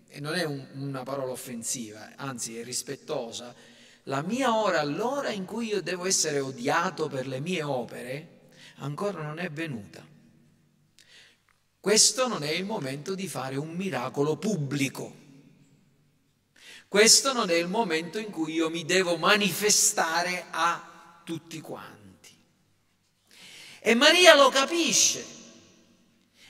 e 0.08 0.19
non 0.21 0.34
è 0.36 0.45
un, 0.45 0.65
una 0.75 1.04
parola 1.04 1.34
offensiva, 1.34 2.13
anzi 2.15 2.58
è 2.58 2.63
rispettosa, 2.63 3.54
la 4.04 4.21
mia 4.21 4.56
ora, 4.56 4.82
l'ora 4.84 5.32
in 5.32 5.43
cui 5.43 5.67
io 5.67 5.82
devo 5.82 6.06
essere 6.06 6.39
odiato 6.39 7.10
per 7.10 7.28
le 7.28 7.41
mie 7.41 7.63
opere, 7.63 8.28
ancora 8.78 9.23
non 9.23 9.39
è 9.39 9.49
venuta. 9.49 10.09
Questo 11.80 12.28
non 12.28 12.44
è 12.44 12.52
il 12.52 12.65
momento 12.65 13.15
di 13.15 13.28
fare 13.28 13.56
un 13.56 13.74
miracolo 13.74 14.36
pubblico. 14.36 15.15
Questo 16.88 17.34
non 17.34 17.50
è 17.50 17.54
il 17.54 17.68
momento 17.68 18.18
in 18.18 18.32
cui 18.32 18.54
io 18.54 18.70
mi 18.70 18.84
devo 18.84 19.15
manifestare 19.18 20.46
a 20.50 21.22
tutti 21.24 21.62
quanti. 21.62 22.36
E 23.80 23.94
Maria 23.94 24.36
lo 24.36 24.50
capisce. 24.50 25.26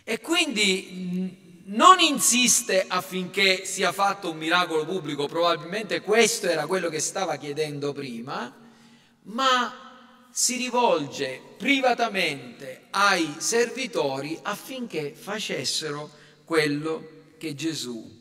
E 0.03 0.19
quindi 0.19 1.61
non 1.65 1.99
insiste 1.99 2.85
affinché 2.87 3.65
sia 3.65 3.91
fatto 3.91 4.31
un 4.31 4.37
miracolo 4.37 4.85
pubblico, 4.85 5.27
probabilmente 5.27 6.01
questo 6.01 6.47
era 6.47 6.65
quello 6.65 6.89
che 6.89 6.99
stava 6.99 7.35
chiedendo 7.35 7.93
prima, 7.93 8.51
ma 9.23 9.88
si 10.31 10.57
rivolge 10.57 11.41
privatamente 11.57 12.87
ai 12.91 13.35
servitori 13.39 14.39
affinché 14.41 15.13
facessero 15.13 16.09
quello 16.45 17.33
che 17.37 17.55
Gesù 17.55 18.17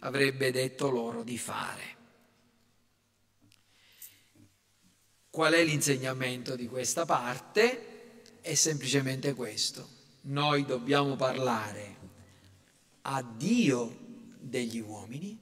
avrebbe 0.00 0.50
detto 0.50 0.90
loro 0.90 1.22
di 1.22 1.38
fare. 1.38 1.94
Qual 5.30 5.52
è 5.52 5.62
l'insegnamento 5.62 6.56
di 6.56 6.66
questa 6.66 7.04
parte? 7.04 8.22
È 8.40 8.54
semplicemente 8.54 9.34
questo. 9.34 9.88
Noi 10.22 10.64
dobbiamo 10.64 11.16
parlare 11.16 11.96
a 13.02 13.22
Dio 13.22 13.96
degli 14.38 14.80
uomini 14.80 15.38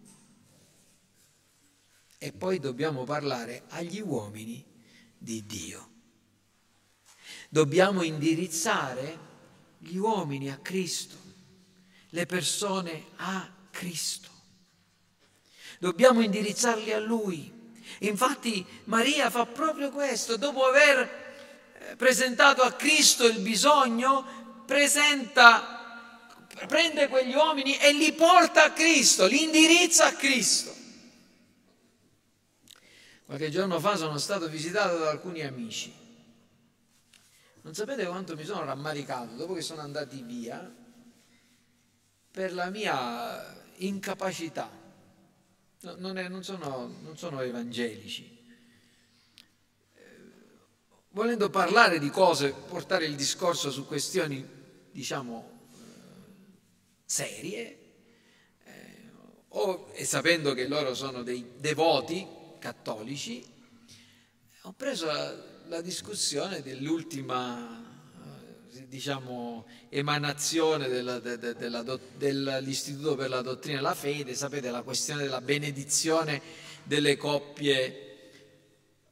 e 2.18 2.32
poi 2.32 2.58
dobbiamo 2.58 3.04
parlare 3.04 3.64
agli 3.68 4.00
uomini 4.00 4.64
di 5.16 5.44
Dio. 5.46 5.93
Dobbiamo 7.54 8.02
indirizzare 8.02 9.16
gli 9.78 9.96
uomini 9.96 10.50
a 10.50 10.58
Cristo, 10.60 11.14
le 12.08 12.26
persone 12.26 13.04
a 13.18 13.48
Cristo. 13.70 14.28
Dobbiamo 15.78 16.20
indirizzarli 16.20 16.92
a 16.92 16.98
Lui. 16.98 17.72
Infatti 18.00 18.66
Maria 18.86 19.30
fa 19.30 19.46
proprio 19.46 19.92
questo, 19.92 20.36
dopo 20.36 20.64
aver 20.64 20.98
eh, 21.78 21.94
presentato 21.94 22.62
a 22.62 22.72
Cristo 22.72 23.24
il 23.24 23.38
bisogno, 23.38 24.64
presenta 24.66 26.10
prende 26.66 27.06
quegli 27.06 27.34
uomini 27.34 27.78
e 27.78 27.92
li 27.92 28.12
porta 28.14 28.64
a 28.64 28.72
Cristo, 28.72 29.26
li 29.26 29.44
indirizza 29.44 30.06
a 30.06 30.14
Cristo. 30.14 30.74
Qualche 33.24 33.48
giorno 33.48 33.78
fa 33.78 33.94
sono 33.94 34.18
stato 34.18 34.48
visitato 34.48 34.98
da 34.98 35.10
alcuni 35.10 35.42
amici. 35.42 36.02
Non 37.64 37.72
sapete 37.72 38.04
quanto 38.04 38.36
mi 38.36 38.44
sono 38.44 38.62
rammaricato 38.62 39.36
dopo 39.36 39.54
che 39.54 39.62
sono 39.62 39.80
andati 39.80 40.20
via 40.20 40.70
per 42.30 42.52
la 42.52 42.68
mia 42.68 43.58
incapacità. 43.76 44.70
Non, 45.96 46.18
è, 46.18 46.28
non, 46.28 46.44
sono, 46.44 46.94
non 47.00 47.16
sono 47.16 47.40
evangelici. 47.40 48.44
Volendo 51.08 51.48
parlare 51.48 51.98
di 51.98 52.10
cose, 52.10 52.52
portare 52.52 53.06
il 53.06 53.16
discorso 53.16 53.70
su 53.70 53.86
questioni, 53.86 54.46
diciamo, 54.90 55.68
serie, 57.06 57.78
eh, 58.62 59.10
o, 59.48 59.90
e 59.94 60.04
sapendo 60.04 60.52
che 60.52 60.68
loro 60.68 60.94
sono 60.94 61.22
dei 61.22 61.52
devoti 61.56 62.26
cattolici, 62.58 63.42
ho 64.62 64.72
preso 64.72 65.52
la, 65.66 65.80
discussione 65.80 66.62
dell'ultima 66.62 67.82
eh, 68.74 68.88
diciamo, 68.88 69.66
emanazione 69.88 70.88
della, 70.88 71.18
de, 71.18 71.38
de, 71.38 71.54
della, 71.54 71.98
dell'Istituto 72.16 73.14
per 73.16 73.28
la 73.28 73.42
Dottrina 73.42 73.78
e 73.78 73.82
la 73.82 73.94
Fede, 73.94 74.34
sapete 74.34 74.70
la 74.70 74.82
questione 74.82 75.22
della 75.22 75.40
benedizione 75.40 76.40
delle 76.82 77.16
coppie 77.16 78.30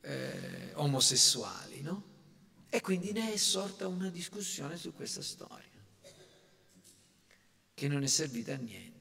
eh, 0.00 0.72
omosessuali, 0.74 1.80
no? 1.80 2.10
E 2.68 2.80
quindi 2.80 3.12
ne 3.12 3.32
è 3.32 3.36
sorta 3.36 3.86
una 3.86 4.08
discussione 4.08 4.76
su 4.76 4.92
questa 4.94 5.22
storia 5.22 5.70
che 7.74 7.88
non 7.88 8.02
è 8.02 8.06
servita 8.06 8.54
a 8.54 8.56
niente. 8.56 8.91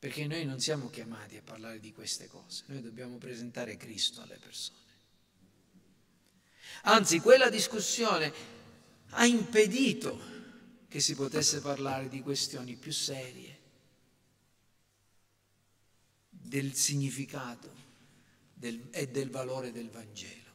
Perché 0.00 0.26
noi 0.26 0.46
non 0.46 0.60
siamo 0.60 0.88
chiamati 0.88 1.36
a 1.36 1.42
parlare 1.42 1.78
di 1.78 1.92
queste 1.92 2.26
cose, 2.26 2.64
noi 2.68 2.80
dobbiamo 2.80 3.18
presentare 3.18 3.76
Cristo 3.76 4.22
alle 4.22 4.38
persone. 4.38 4.78
Anzi, 6.84 7.20
quella 7.20 7.50
discussione 7.50 8.32
ha 9.10 9.26
impedito 9.26 10.18
che 10.88 11.00
si 11.00 11.14
potesse 11.14 11.60
parlare 11.60 12.08
di 12.08 12.22
questioni 12.22 12.76
più 12.76 12.92
serie, 12.92 13.58
del 16.30 16.72
significato 16.72 17.70
del, 18.54 18.88
e 18.90 19.08
del 19.08 19.28
valore 19.28 19.70
del 19.70 19.90
Vangelo. 19.90 20.48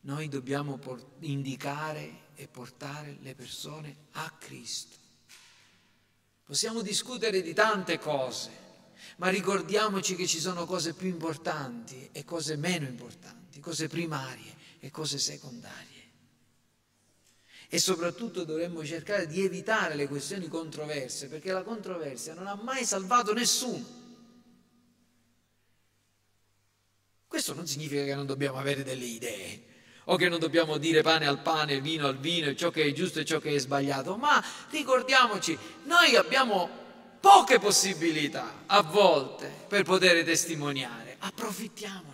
Noi 0.00 0.26
dobbiamo 0.28 0.80
indicare 1.20 2.30
e 2.34 2.48
portare 2.48 3.18
le 3.20 3.36
persone 3.36 4.08
a 4.12 4.28
Cristo. 4.32 5.01
Possiamo 6.52 6.82
discutere 6.82 7.40
di 7.40 7.54
tante 7.54 7.98
cose, 7.98 8.50
ma 9.16 9.30
ricordiamoci 9.30 10.14
che 10.14 10.26
ci 10.26 10.38
sono 10.38 10.66
cose 10.66 10.92
più 10.92 11.08
importanti 11.08 12.10
e 12.12 12.26
cose 12.26 12.56
meno 12.56 12.86
importanti, 12.86 13.58
cose 13.58 13.88
primarie 13.88 14.54
e 14.78 14.90
cose 14.90 15.16
secondarie. 15.16 16.10
E 17.68 17.78
soprattutto 17.78 18.44
dovremmo 18.44 18.84
cercare 18.84 19.26
di 19.26 19.42
evitare 19.42 19.94
le 19.94 20.06
questioni 20.06 20.46
controverse, 20.48 21.28
perché 21.28 21.52
la 21.52 21.62
controversia 21.62 22.34
non 22.34 22.46
ha 22.46 22.54
mai 22.54 22.84
salvato 22.84 23.32
nessuno. 23.32 23.86
Questo 27.26 27.54
non 27.54 27.66
significa 27.66 28.04
che 28.04 28.14
non 28.14 28.26
dobbiamo 28.26 28.58
avere 28.58 28.82
delle 28.82 29.06
idee, 29.06 29.62
o 30.04 30.16
che 30.16 30.28
non 30.28 30.38
dobbiamo 30.38 30.78
dire 30.78 31.02
pane 31.02 31.26
al 31.26 31.40
pane, 31.40 31.80
vino 31.80 32.06
al 32.06 32.18
vino, 32.18 32.54
ciò 32.54 32.70
che 32.70 32.84
è 32.84 32.92
giusto 32.92 33.20
e 33.20 33.24
ciò 33.24 33.38
che 33.38 33.54
è 33.54 33.58
sbagliato, 33.58 34.16
ma 34.16 34.42
ricordiamoci, 34.70 35.56
noi 35.84 36.16
abbiamo 36.16 36.68
poche 37.20 37.58
possibilità 37.58 38.64
a 38.66 38.82
volte 38.82 39.48
per 39.68 39.84
poter 39.84 40.24
testimoniare, 40.24 41.16
approfittiamone. 41.20 42.10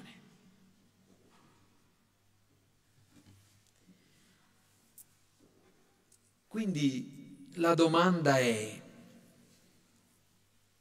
Quindi 6.47 7.51
la 7.55 7.74
domanda 7.74 8.39
è, 8.39 8.82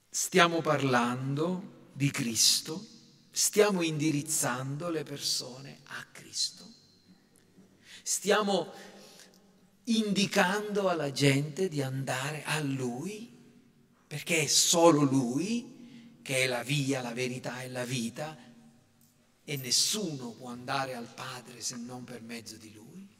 stiamo 0.09 0.61
parlando 0.61 1.89
di 1.93 2.09
Cristo? 2.11 2.83
Stiamo 3.31 3.81
indirizzando 3.81 4.89
le 4.89 5.03
persone 5.03 5.79
a 5.85 6.05
Cristo? 6.11 6.16
Stiamo 8.07 8.71
indicando 9.83 10.87
alla 10.87 11.11
gente 11.11 11.67
di 11.67 11.81
andare 11.81 12.41
a 12.45 12.61
Lui, 12.61 13.29
perché 14.07 14.43
è 14.43 14.45
solo 14.45 15.01
Lui 15.01 16.19
che 16.21 16.45
è 16.45 16.47
la 16.47 16.63
via, 16.63 17.01
la 17.01 17.11
verità 17.11 17.63
e 17.63 17.69
la 17.69 17.83
vita, 17.83 18.37
e 19.43 19.57
nessuno 19.57 20.29
può 20.29 20.47
andare 20.47 20.95
al 20.95 21.09
Padre 21.13 21.59
se 21.59 21.75
non 21.75 22.05
per 22.05 22.21
mezzo 22.21 22.55
di 22.55 22.73
Lui. 22.73 23.13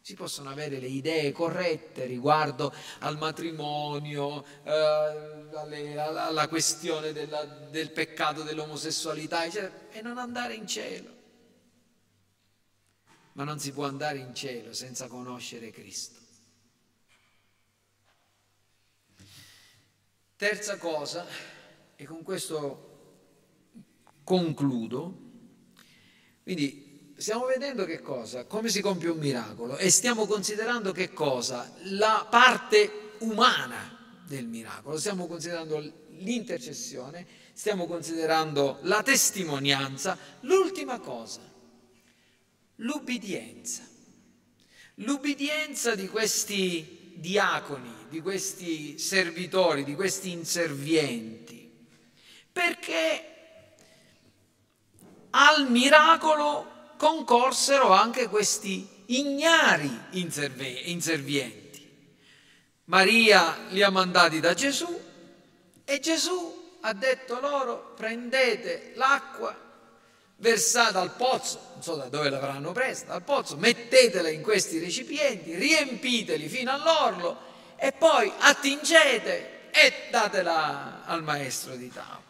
Si 0.00 0.14
possono 0.14 0.50
avere 0.50 0.80
le 0.80 0.88
idee 0.88 1.30
corrette 1.30 2.04
riguardo 2.06 2.74
al 2.98 3.16
matrimonio, 3.18 4.44
eh, 4.64 4.72
alle, 5.54 5.96
alla, 6.00 6.48
questione 6.48 7.12
della, 7.12 7.44
del 7.44 7.92
peccato 7.92 8.42
dell'omosessualità, 8.42 9.44
eccetera, 9.44 9.72
e 9.92 10.02
non 10.02 10.18
andare 10.18 10.54
in 10.54 10.66
cielo 10.66 11.14
ma 13.36 13.44
non 13.44 13.58
si 13.58 13.70
può 13.72 13.84
andare 13.84 14.18
in 14.18 14.34
cielo 14.34 14.72
senza 14.72 15.08
conoscere 15.08 15.70
Cristo. 15.70 16.18
Terza 20.36 20.78
cosa, 20.78 21.26
e 21.96 22.04
con 22.04 22.22
questo 22.22 22.94
concludo, 24.24 25.24
quindi 26.42 27.12
stiamo 27.16 27.44
vedendo 27.44 27.84
che 27.84 28.00
cosa, 28.00 28.44
come 28.46 28.70
si 28.70 28.80
compie 28.80 29.10
un 29.10 29.18
miracolo 29.18 29.76
e 29.76 29.90
stiamo 29.90 30.26
considerando 30.26 30.92
che 30.92 31.12
cosa? 31.12 31.70
La 31.84 32.26
parte 32.30 33.14
umana 33.18 34.22
del 34.26 34.46
miracolo, 34.46 34.98
stiamo 34.98 35.26
considerando 35.26 35.78
l'intercessione, 36.08 37.26
stiamo 37.52 37.86
considerando 37.86 38.78
la 38.82 39.02
testimonianza, 39.02 40.18
l'ultima 40.40 41.00
cosa, 41.00 41.55
l'ubbidienza. 42.76 43.82
L'ubbidienza 45.00 45.94
di 45.94 46.08
questi 46.08 47.12
diaconi, 47.14 47.92
di 48.08 48.20
questi 48.20 48.98
servitori, 48.98 49.84
di 49.84 49.94
questi 49.94 50.30
inservienti, 50.30 51.70
perché 52.50 53.74
al 55.30 55.70
miracolo 55.70 56.94
concorsero 56.96 57.92
anche 57.92 58.28
questi 58.28 58.88
ignari 59.06 59.90
inservienti. 60.12 61.64
Maria 62.84 63.66
li 63.70 63.82
ha 63.82 63.90
mandati 63.90 64.40
da 64.40 64.54
Gesù 64.54 65.00
e 65.84 66.00
Gesù 66.00 66.78
ha 66.80 66.92
detto 66.92 67.40
loro 67.40 67.92
prendete 67.94 68.92
l'acqua 68.94 69.65
versata 70.36 71.00
al 71.00 71.12
pozzo, 71.12 71.60
non 71.74 71.82
so 71.82 71.94
da 71.96 72.08
dove 72.08 72.28
l'avranno 72.28 72.72
presa, 72.72 73.06
dal 73.06 73.22
pozzo, 73.22 73.56
mettetela 73.56 74.28
in 74.28 74.42
questi 74.42 74.78
recipienti, 74.78 75.54
riempiteli 75.54 76.48
fino 76.48 76.72
all'orlo 76.72 77.38
e 77.76 77.92
poi 77.92 78.30
attingete 78.38 79.70
e 79.70 80.08
datela 80.10 81.04
al 81.04 81.22
maestro 81.22 81.74
di 81.76 81.90
tavola. 81.92 82.24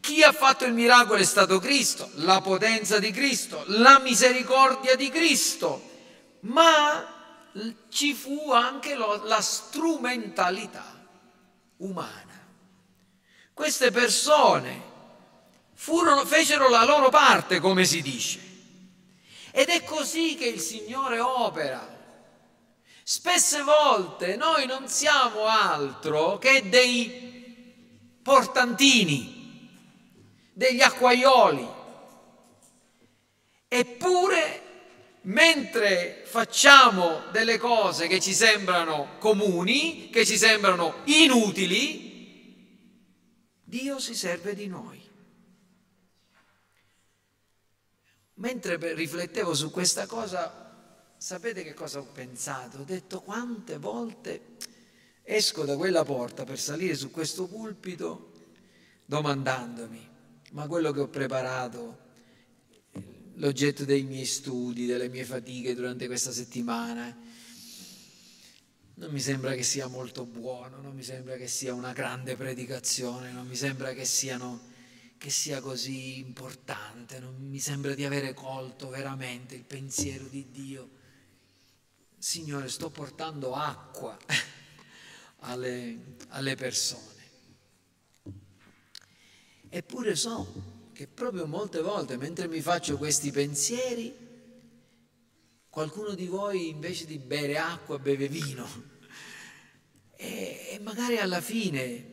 Chi 0.00 0.22
ha 0.22 0.32
fatto 0.32 0.66
il 0.66 0.74
miracolo 0.74 1.18
è 1.18 1.24
stato 1.24 1.58
Cristo, 1.58 2.10
la 2.16 2.42
potenza 2.42 2.98
di 2.98 3.10
Cristo, 3.10 3.64
la 3.68 3.98
misericordia 4.00 4.96
di 4.96 5.08
Cristo, 5.08 5.92
ma 6.40 7.12
ci 7.88 8.12
fu 8.12 8.52
anche 8.52 8.94
la 8.94 9.40
strumentalità 9.40 10.84
umana. 11.78 12.33
Queste 13.54 13.92
persone 13.92 14.82
furono, 15.74 16.26
fecero 16.26 16.68
la 16.68 16.84
loro 16.84 17.08
parte, 17.08 17.60
come 17.60 17.84
si 17.84 18.02
dice. 18.02 18.40
Ed 19.52 19.68
è 19.68 19.84
così 19.84 20.34
che 20.34 20.46
il 20.46 20.58
Signore 20.58 21.20
opera. 21.20 21.92
Spesse 23.04 23.62
volte 23.62 24.34
noi 24.34 24.66
non 24.66 24.88
siamo 24.88 25.44
altro 25.44 26.38
che 26.38 26.68
dei 26.68 28.18
portantini, 28.20 29.70
degli 30.52 30.80
acquaioli. 30.80 31.68
Eppure, 33.68 34.62
mentre 35.22 36.24
facciamo 36.26 37.22
delle 37.30 37.58
cose 37.58 38.08
che 38.08 38.20
ci 38.20 38.34
sembrano 38.34 39.16
comuni, 39.18 40.10
che 40.10 40.26
ci 40.26 40.36
sembrano 40.36 41.02
inutili, 41.04 42.13
Dio 43.74 43.98
si 43.98 44.14
serve 44.14 44.54
di 44.54 44.68
noi. 44.68 45.00
Mentre 48.34 48.94
riflettevo 48.94 49.52
su 49.52 49.72
questa 49.72 50.06
cosa, 50.06 51.12
sapete 51.16 51.64
che 51.64 51.74
cosa 51.74 51.98
ho 51.98 52.04
pensato? 52.04 52.78
Ho 52.78 52.84
detto 52.84 53.20
quante 53.22 53.78
volte 53.78 54.58
esco 55.24 55.64
da 55.64 55.76
quella 55.76 56.04
porta 56.04 56.44
per 56.44 56.60
salire 56.60 56.94
su 56.94 57.10
questo 57.10 57.48
pulpito 57.48 58.30
domandandomi, 59.06 60.08
ma 60.52 60.68
quello 60.68 60.92
che 60.92 61.00
ho 61.00 61.08
preparato, 61.08 61.98
l'oggetto 63.34 63.84
dei 63.84 64.04
miei 64.04 64.26
studi, 64.26 64.86
delle 64.86 65.08
mie 65.08 65.24
fatiche 65.24 65.74
durante 65.74 66.06
questa 66.06 66.30
settimana, 66.30 67.23
non 68.96 69.10
mi 69.10 69.20
sembra 69.20 69.54
che 69.54 69.64
sia 69.64 69.88
molto 69.88 70.24
buono, 70.24 70.80
non 70.80 70.94
mi 70.94 71.02
sembra 71.02 71.36
che 71.36 71.48
sia 71.48 71.74
una 71.74 71.92
grande 71.92 72.36
predicazione, 72.36 73.32
non 73.32 73.46
mi 73.46 73.56
sembra 73.56 73.92
che, 73.92 74.04
siano, 74.04 74.60
che 75.18 75.30
sia 75.30 75.60
così 75.60 76.18
importante, 76.18 77.18
non 77.18 77.34
mi 77.36 77.58
sembra 77.58 77.94
di 77.94 78.04
avere 78.04 78.34
colto 78.34 78.88
veramente 78.88 79.56
il 79.56 79.64
pensiero 79.64 80.26
di 80.26 80.48
Dio. 80.50 80.90
Signore, 82.18 82.68
sto 82.68 82.90
portando 82.90 83.54
acqua 83.54 84.16
alle, 85.40 86.16
alle 86.28 86.54
persone. 86.54 87.12
Eppure 89.68 90.14
so 90.14 90.72
che 90.92 91.08
proprio 91.08 91.46
molte 91.46 91.80
volte, 91.80 92.16
mentre 92.16 92.46
mi 92.46 92.60
faccio 92.60 92.96
questi 92.96 93.32
pensieri, 93.32 94.23
Qualcuno 95.74 96.14
di 96.14 96.26
voi 96.26 96.68
invece 96.68 97.04
di 97.04 97.18
bere 97.18 97.58
acqua 97.58 97.98
beve 97.98 98.28
vino 98.28 98.64
e, 100.14 100.68
e 100.70 100.78
magari 100.78 101.18
alla 101.18 101.40
fine 101.40 102.12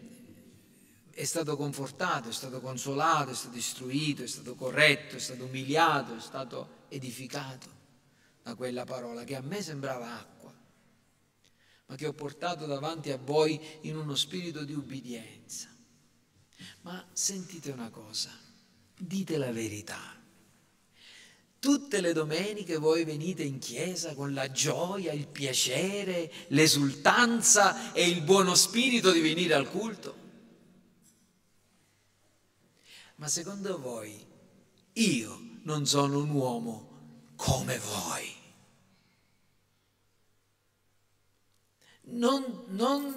è 1.12 1.24
stato 1.26 1.56
confortato, 1.56 2.30
è 2.30 2.34
stato 2.34 2.60
consolato, 2.60 3.30
è 3.30 3.36
stato 3.36 3.56
istruito, 3.56 4.24
è 4.24 4.28
stato 4.28 4.56
corretto, 4.56 5.18
è 5.18 5.20
stato 5.20 5.46
umiliato, 5.46 6.16
è 6.16 6.20
stato 6.20 6.86
edificato 6.90 7.68
da 8.42 8.56
quella 8.56 8.84
parola 8.84 9.24
che 9.26 9.36
a 9.36 9.42
me 9.42 9.62
sembrava 9.62 10.20
acqua, 10.20 10.52
ma 11.86 11.96
che 11.96 12.08
ho 12.08 12.14
portato 12.14 12.66
davanti 12.66 13.12
a 13.12 13.18
voi 13.18 13.62
in 13.82 13.96
uno 13.96 14.16
spirito 14.16 14.64
di 14.64 14.74
ubbidienza. 14.74 15.68
Ma 16.82 17.08
sentite 17.14 17.70
una 17.70 17.92
cosa, 17.92 18.32
dite 18.98 19.38
la 19.38 19.52
verità 19.52 20.18
Tutte 21.62 22.02
le 22.02 22.12
domeniche 22.12 22.78
voi 22.78 23.04
venite 23.04 23.44
in 23.44 23.60
chiesa 23.60 24.16
con 24.16 24.34
la 24.34 24.50
gioia, 24.50 25.12
il 25.12 25.28
piacere, 25.28 26.32
l'esultanza 26.48 27.94
e 27.94 28.10
il 28.10 28.22
buono 28.22 28.56
spirito 28.56 29.12
di 29.12 29.20
venire 29.20 29.54
al 29.54 29.70
culto. 29.70 30.16
Ma 33.18 33.28
secondo 33.28 33.78
voi 33.78 34.26
io 34.94 35.40
non 35.62 35.86
sono 35.86 36.18
un 36.18 36.32
uomo 36.32 36.90
come 37.36 37.78
voi? 37.78 38.36
Non, 42.06 42.64
non, 42.70 43.14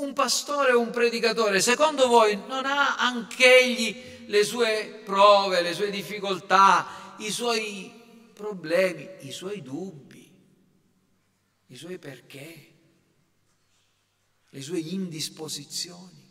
un 0.00 0.12
pastore 0.12 0.72
o 0.72 0.80
un 0.80 0.90
predicatore, 0.90 1.62
secondo 1.62 2.08
voi 2.08 2.36
non 2.46 2.66
ha 2.66 2.96
anch'egli 2.96 4.26
le 4.26 4.44
sue 4.44 5.00
prove, 5.02 5.62
le 5.62 5.72
sue 5.72 5.88
difficoltà, 5.88 7.05
i 7.18 7.30
suoi 7.30 7.92
problemi, 8.32 9.08
i 9.26 9.30
suoi 9.30 9.62
dubbi, 9.62 10.30
i 11.66 11.76
suoi 11.76 11.98
perché, 11.98 12.74
le 14.50 14.62
sue 14.62 14.78
indisposizioni. 14.78 16.24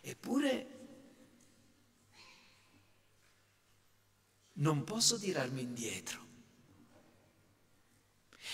Eppure 0.00 0.78
non 4.54 4.84
posso 4.84 5.18
tirarmi 5.18 5.62
indietro. 5.62 6.26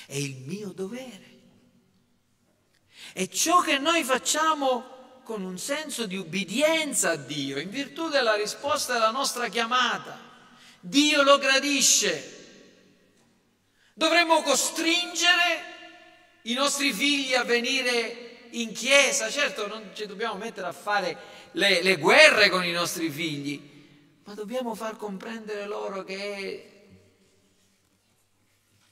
È 0.06 0.16
il 0.16 0.36
mio 0.36 0.72
dovere. 0.72 1.32
E 3.12 3.28
ciò 3.28 3.60
che 3.60 3.78
noi 3.78 4.02
facciamo 4.02 5.20
con 5.22 5.42
un 5.42 5.58
senso 5.58 6.06
di 6.06 6.16
ubbidienza 6.16 7.10
a 7.10 7.16
Dio, 7.16 7.58
in 7.58 7.70
virtù 7.70 8.08
della 8.08 8.34
risposta 8.34 8.96
alla 8.96 9.10
nostra 9.10 9.48
chiamata, 9.48 10.33
Dio 10.86 11.22
lo 11.22 11.38
gradisce. 11.38 12.32
Dovremmo 13.94 14.42
costringere 14.42 15.72
i 16.42 16.52
nostri 16.52 16.92
figli 16.92 17.32
a 17.32 17.42
venire 17.42 18.48
in 18.50 18.70
chiesa. 18.72 19.30
Certo, 19.30 19.66
non 19.66 19.92
ci 19.94 20.04
dobbiamo 20.04 20.34
mettere 20.34 20.66
a 20.66 20.72
fare 20.72 21.16
le, 21.52 21.82
le 21.82 21.96
guerre 21.96 22.50
con 22.50 22.66
i 22.66 22.70
nostri 22.70 23.08
figli, 23.08 23.62
ma 24.24 24.34
dobbiamo 24.34 24.74
far 24.74 24.98
comprendere 24.98 25.66
loro 25.66 26.04
che 26.04 26.70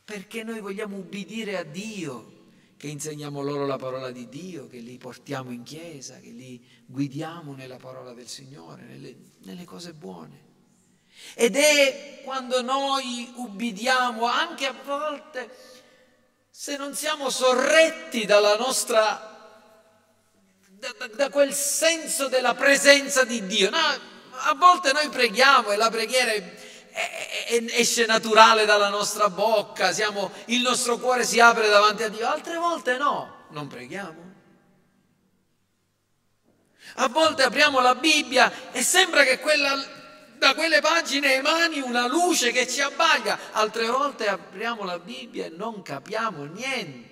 perché 0.03 0.45
noi 0.45 0.61
vogliamo 0.61 0.97
ubbidire 0.97 1.59
a 1.59 1.63
Dio 1.63 2.49
che 2.79 2.89
insegniamo 2.89 3.43
loro 3.43 3.67
la 3.67 3.77
parola 3.77 4.11
di 4.11 4.31
Dio, 4.31 4.67
che 4.67 4.79
li 4.79 4.97
portiamo 4.97 5.51
in 5.51 5.63
chiesa, 5.63 6.19
che 6.21 6.31
li 6.31 6.65
guidiamo 6.87 7.55
nella 7.55 7.77
parola 7.77 8.15
del 8.15 8.29
Signore, 8.29 8.83
nelle, 8.85 9.15
nelle 9.43 9.65
cose 9.65 9.93
buone. 9.93 10.52
Ed 11.35 11.57
è 11.57 12.21
quando 12.25 12.63
noi 12.63 13.33
ubbidiamo, 13.37 14.27
anche 14.27 14.67
a 14.67 14.75
volte, 14.85 15.51
se 16.51 16.77
non 16.77 16.95
siamo 16.95 17.31
sorretti 17.31 18.25
dalla 18.27 18.57
nostra, 18.57 19.61
da, 20.69 21.09
da 21.15 21.31
quel 21.31 21.53
senso 21.53 22.29
della 22.29 22.55
presenza 22.55 23.25
di 23.25 23.47
Dio. 23.47 23.71
No, 23.71 23.79
a 23.79 24.55
volte 24.55 24.93
noi 24.93 25.09
preghiamo 25.09 25.71
e 25.71 25.77
la 25.77 25.91
preghiera 25.91 26.33
è, 26.33 27.65
esce 27.71 28.07
naturale 28.07 28.65
dalla 28.65 28.89
nostra 28.89 29.29
bocca, 29.31 29.93
siamo, 29.93 30.31
il 30.47 30.61
nostro 30.61 30.99
cuore 30.99 31.25
si 31.25 31.41
apre 31.41 31.69
davanti 31.69 32.03
a 32.03 32.09
Dio, 32.09 32.27
altre 32.27 32.57
volte 32.57 32.97
no, 32.97 33.47
non 33.51 33.67
preghiamo. 33.67 34.31
A 36.97 37.09
volte 37.09 37.43
apriamo 37.43 37.81
la 37.81 37.95
Bibbia 37.95 38.71
e 38.73 38.83
sembra 38.83 39.25
che 39.25 39.39
quella 39.39 40.01
da 40.43 40.55
quelle 40.57 40.81
pagine 40.81 41.35
emani 41.35 41.79
una 41.79 42.09
luce 42.09 42.51
che 42.51 42.67
ci 42.67 42.81
abbaglia, 42.81 43.53
altre 43.53 43.87
volte 43.87 44.27
apriamo 44.27 44.83
la 44.83 44.99
Bibbia 44.99 45.47
e 45.47 45.51
non 45.51 45.83
capiamo 45.83 46.47
niente 46.47 47.11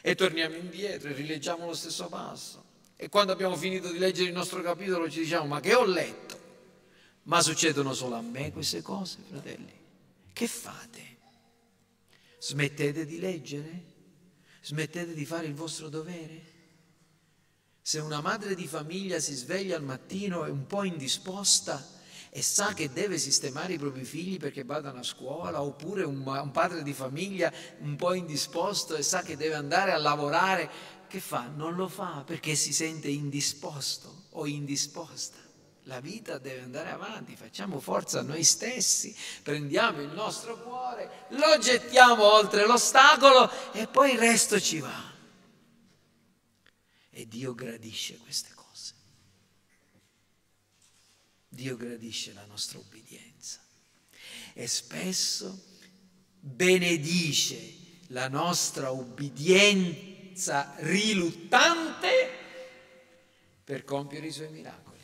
e 0.00 0.16
torniamo 0.16 0.56
indietro 0.56 1.10
e 1.10 1.12
rileggiamo 1.12 1.66
lo 1.66 1.74
stesso 1.74 2.08
passo. 2.08 2.64
E 2.96 3.08
quando 3.08 3.30
abbiamo 3.30 3.54
finito 3.54 3.92
di 3.92 3.98
leggere 3.98 4.30
il 4.30 4.34
nostro 4.34 4.62
capitolo 4.62 5.08
ci 5.08 5.20
diciamo 5.20 5.46
ma 5.46 5.60
che 5.60 5.74
ho 5.74 5.84
letto? 5.84 6.38
Ma 7.24 7.40
succedono 7.40 7.94
solo 7.94 8.16
a 8.16 8.20
me 8.20 8.50
queste 8.50 8.82
cose, 8.82 9.18
fratelli? 9.28 9.72
Che 10.32 10.46
fate? 10.48 11.18
Smettete 12.40 13.06
di 13.06 13.20
leggere? 13.20 13.84
Smettete 14.60 15.14
di 15.14 15.24
fare 15.24 15.46
il 15.46 15.54
vostro 15.54 15.88
dovere? 15.88 16.58
Se 17.80 18.00
una 18.00 18.20
madre 18.20 18.56
di 18.56 18.66
famiglia 18.66 19.20
si 19.20 19.34
sveglia 19.34 19.76
al 19.76 19.84
mattino 19.84 20.44
e 20.46 20.50
un 20.50 20.66
po' 20.66 20.82
indisposta, 20.82 21.98
e 22.32 22.42
sa 22.42 22.72
che 22.74 22.92
deve 22.92 23.18
sistemare 23.18 23.72
i 23.72 23.78
propri 23.78 24.04
figli 24.04 24.38
perché 24.38 24.62
vadano 24.62 25.00
a 25.00 25.02
scuola, 25.04 25.62
oppure 25.62 26.04
un, 26.04 26.24
un 26.24 26.50
padre 26.52 26.84
di 26.84 26.92
famiglia 26.92 27.52
un 27.80 27.96
po' 27.96 28.14
indisposto 28.14 28.94
e 28.94 29.02
sa 29.02 29.22
che 29.22 29.36
deve 29.36 29.54
andare 29.54 29.92
a 29.92 29.98
lavorare, 29.98 30.70
che 31.08 31.18
fa? 31.18 31.50
Non 31.52 31.74
lo 31.74 31.88
fa 31.88 32.22
perché 32.24 32.54
si 32.54 32.72
sente 32.72 33.08
indisposto 33.08 34.26
o 34.30 34.46
indisposta. 34.46 35.38
La 35.84 35.98
vita 35.98 36.38
deve 36.38 36.60
andare 36.60 36.90
avanti, 36.90 37.34
facciamo 37.34 37.80
forza 37.80 38.22
noi 38.22 38.44
stessi, 38.44 39.12
prendiamo 39.42 40.00
il 40.00 40.10
nostro 40.10 40.56
cuore, 40.62 41.26
lo 41.30 41.58
gettiamo 41.58 42.22
oltre 42.32 42.64
l'ostacolo 42.64 43.50
e 43.72 43.88
poi 43.88 44.12
il 44.12 44.18
resto 44.18 44.60
ci 44.60 44.78
va. 44.78 45.08
E 47.10 47.26
Dio 47.26 47.54
gradisce 47.54 48.18
queste 48.18 48.50
cose. 48.50 48.59
Dio 51.52 51.76
gradisce 51.76 52.32
la 52.32 52.44
nostra 52.46 52.78
ubbidienza 52.78 53.58
e 54.52 54.68
spesso 54.68 55.64
benedice 56.38 57.78
la 58.08 58.28
nostra 58.28 58.90
ubbidienza 58.90 60.74
riluttante 60.78 62.30
per 63.64 63.84
compiere 63.84 64.28
i 64.28 64.32
suoi 64.32 64.50
miracoli. 64.50 64.98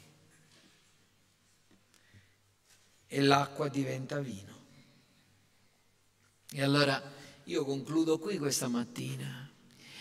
E 3.08 3.20
l'acqua 3.20 3.68
diventa 3.68 4.20
vino. 4.20 4.54
E 6.50 6.62
allora 6.62 7.02
io 7.44 7.64
concludo 7.64 8.18
qui 8.18 8.38
questa 8.38 8.68
mattina. 8.68 9.50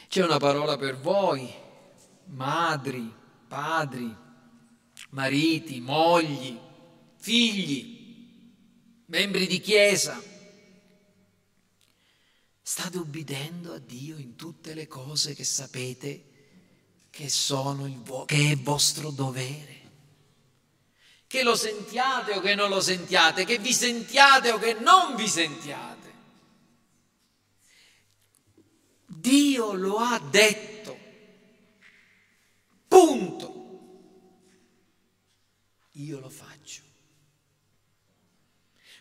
C'è 0.07 0.23
una 0.23 0.37
parola 0.37 0.77
per 0.77 0.97
voi, 0.97 1.51
madri, 2.25 3.11
padri, 3.47 4.15
mariti, 5.15 5.79
mogli, 5.79 6.59
figli, 7.15 8.43
membri 9.05 9.47
di 9.47 9.59
chiesa. 9.61 10.21
State 12.61 12.97
ubbidendo 12.97 13.73
a 13.73 13.79
Dio 13.79 14.17
in 14.17 14.35
tutte 14.35 14.73
le 14.73 14.87
cose 14.87 15.33
che 15.33 15.45
sapete 15.45 16.33
che, 17.09 17.31
vo- 18.03 18.25
che 18.25 18.51
è 18.51 18.57
vostro 18.57 19.09
dovere. 19.09 19.73
Che 21.27 21.43
lo 21.43 21.55
sentiate 21.55 22.33
o 22.33 22.41
che 22.41 22.53
non 22.53 22.69
lo 22.69 22.81
sentiate, 22.81 23.45
che 23.45 23.57
vi 23.57 23.73
sentiate 23.73 24.51
o 24.51 24.57
che 24.57 24.73
non 24.73 25.15
vi 25.15 25.27
sentiate. 25.27 26.13
Dio 29.05 29.71
lo 29.73 29.97
ha 29.97 30.19
detto. 30.19 30.97
Punto 32.87 33.54
io 35.95 36.19
lo 36.19 36.29
faccio. 36.29 36.81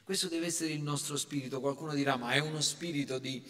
Questo 0.03 0.29
deve 0.29 0.47
essere 0.47 0.73
il 0.73 0.83
nostro 0.83 1.17
spirito. 1.17 1.61
Qualcuno 1.61 1.95
dirà, 1.95 2.17
ma 2.17 2.33
è 2.33 2.39
uno 2.39 2.61
spirito 2.61 3.19
di 3.19 3.43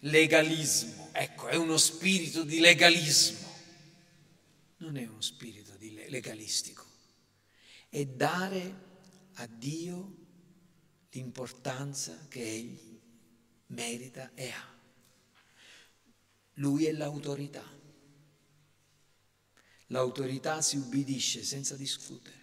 legalismo. 0.00 1.08
Ecco, 1.12 1.48
è 1.48 1.56
uno 1.56 1.76
spirito 1.76 2.44
di 2.44 2.60
legalismo. 2.60 3.46
Non 4.78 4.96
è 4.96 5.06
uno 5.06 5.20
spirito 5.20 5.76
legalistico. 6.08 6.84
È 7.88 8.04
dare 8.04 8.86
a 9.34 9.46
Dio 9.46 10.16
l'importanza 11.10 12.26
che 12.28 12.42
Egli 12.42 13.00
merita 13.68 14.30
e 14.34 14.50
ha. 14.50 14.76
Lui 16.54 16.86
è 16.86 16.92
l'autorità. 16.92 17.64
L'autorità 19.88 20.60
si 20.60 20.76
ubbidisce 20.76 21.42
senza 21.42 21.76
discutere. 21.76 22.37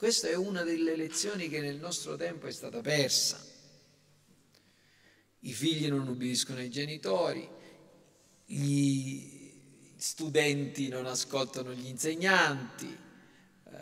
Questa 0.00 0.28
è 0.28 0.34
una 0.34 0.62
delle 0.62 0.96
lezioni 0.96 1.50
che 1.50 1.60
nel 1.60 1.76
nostro 1.76 2.16
tempo 2.16 2.46
è 2.46 2.50
stata 2.52 2.80
persa. 2.80 3.38
I 5.40 5.52
figli 5.52 5.88
non 5.88 6.08
ubbidiscono 6.08 6.58
ai 6.58 6.70
genitori, 6.70 7.46
gli 8.46 9.52
studenti 9.96 10.88
non 10.88 11.04
ascoltano 11.04 11.74
gli 11.74 11.86
insegnanti, 11.86 12.96
eh, 13.66 13.76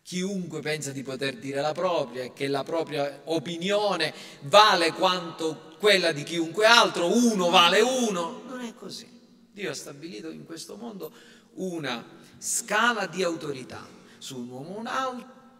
chiunque 0.00 0.60
pensa 0.60 0.92
di 0.92 1.02
poter 1.02 1.36
dire 1.36 1.60
la 1.60 1.72
propria 1.72 2.22
e 2.22 2.32
che 2.32 2.48
la 2.48 2.64
propria 2.64 3.20
opinione 3.24 4.14
vale 4.44 4.92
quanto 4.92 5.76
quella 5.78 6.12
di 6.12 6.22
chiunque 6.22 6.64
altro, 6.64 7.14
uno 7.14 7.50
vale 7.50 7.82
uno. 7.82 8.44
Non 8.46 8.62
è 8.62 8.72
così. 8.72 9.06
Dio 9.52 9.70
ha 9.70 9.74
stabilito 9.74 10.30
in 10.30 10.46
questo 10.46 10.76
mondo 10.76 11.12
una 11.56 12.02
scala 12.38 13.06
di 13.06 13.22
autorità 13.22 13.95
su 14.18 14.38
un 14.38 14.48
uomo 14.48 14.78
un 14.78 14.86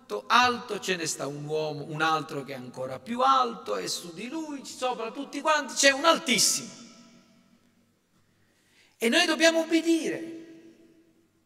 molto 0.07 0.25
alto, 0.29 0.79
ce 0.79 0.95
ne 0.95 1.07
sta 1.07 1.27
un 1.27 1.45
uomo, 1.45 1.85
un 1.89 2.01
altro 2.01 2.45
che 2.45 2.53
è 2.53 2.57
ancora 2.57 3.01
più 3.01 3.21
alto 3.21 3.77
e 3.77 3.89
su 3.89 4.15
di 4.15 4.29
lui, 4.29 4.65
sopra 4.65 5.11
tutti 5.11 5.41
quanti, 5.41 5.75
c'è 5.75 5.91
un 5.91 6.05
altissimo. 6.05 6.71
E 8.97 9.09
noi 9.09 9.27
dobbiamo 9.27 9.63
ubbidire. 9.63 10.45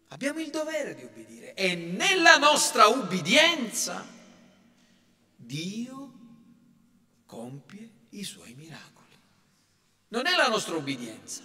Abbiamo 0.08 0.40
il 0.40 0.50
dovere 0.50 0.94
di 0.94 1.04
ubbidire. 1.04 1.54
E 1.54 1.74
nella 1.74 2.36
nostra 2.36 2.86
ubbidienza 2.86 4.06
Dio 5.36 6.12
compie 7.24 7.90
i 8.10 8.24
suoi 8.24 8.54
miracoli. 8.54 9.18
Non 10.08 10.26
è 10.26 10.36
la 10.36 10.48
nostra 10.48 10.76
ubbidienza 10.76 11.42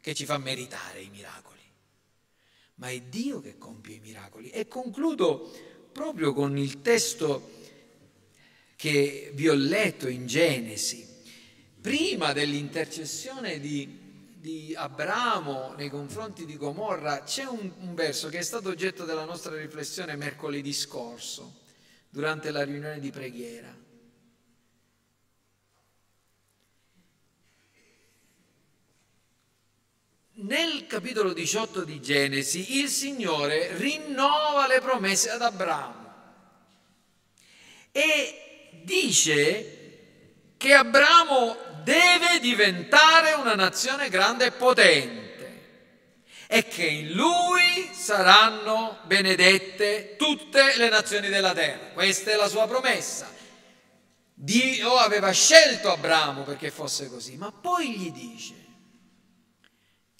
che 0.00 0.14
ci 0.14 0.24
fa 0.24 0.38
meritare 0.38 1.02
i 1.02 1.10
miracoli, 1.10 1.51
ma 2.82 2.90
è 2.90 3.00
Dio 3.00 3.40
che 3.40 3.58
compie 3.58 3.94
i 3.94 4.00
miracoli. 4.00 4.50
E 4.50 4.66
concludo 4.66 5.48
proprio 5.92 6.32
con 6.32 6.58
il 6.58 6.80
testo 6.80 7.50
che 8.74 9.30
vi 9.34 9.48
ho 9.48 9.54
letto 9.54 10.08
in 10.08 10.26
Genesi, 10.26 11.06
prima 11.80 12.32
dell'intercessione 12.32 13.60
di, 13.60 14.34
di 14.36 14.74
Abramo 14.74 15.74
nei 15.76 15.90
confronti 15.90 16.44
di 16.44 16.56
Gomorra, 16.56 17.22
c'è 17.22 17.44
un, 17.44 17.70
un 17.78 17.94
verso 17.94 18.28
che 18.28 18.38
è 18.38 18.42
stato 18.42 18.70
oggetto 18.70 19.04
della 19.04 19.24
nostra 19.24 19.54
riflessione 19.54 20.16
mercoledì 20.16 20.72
scorso, 20.72 21.60
durante 22.08 22.50
la 22.50 22.64
riunione 22.64 22.98
di 22.98 23.12
preghiera. 23.12 23.81
Nel 30.34 30.86
capitolo 30.86 31.34
18 31.34 31.84
di 31.84 32.00
Genesi 32.00 32.78
il 32.78 32.88
Signore 32.88 33.76
rinnova 33.76 34.66
le 34.66 34.80
promesse 34.80 35.28
ad 35.28 35.42
Abramo 35.42 36.14
e 37.92 38.70
dice 38.82 40.54
che 40.56 40.72
Abramo 40.72 41.54
deve 41.84 42.40
diventare 42.40 43.34
una 43.34 43.54
nazione 43.54 44.08
grande 44.08 44.46
e 44.46 44.52
potente 44.52 45.60
e 46.46 46.66
che 46.66 46.86
in 46.86 47.12
lui 47.12 47.90
saranno 47.92 49.00
benedette 49.04 50.16
tutte 50.16 50.78
le 50.78 50.88
nazioni 50.88 51.28
della 51.28 51.52
terra. 51.52 51.90
Questa 51.92 52.30
è 52.30 52.36
la 52.36 52.48
sua 52.48 52.66
promessa. 52.66 53.30
Dio 54.32 54.96
aveva 54.96 55.30
scelto 55.30 55.92
Abramo 55.92 56.42
perché 56.42 56.70
fosse 56.70 57.10
così, 57.10 57.36
ma 57.36 57.52
poi 57.52 57.90
gli 57.90 58.10
dice 58.10 58.61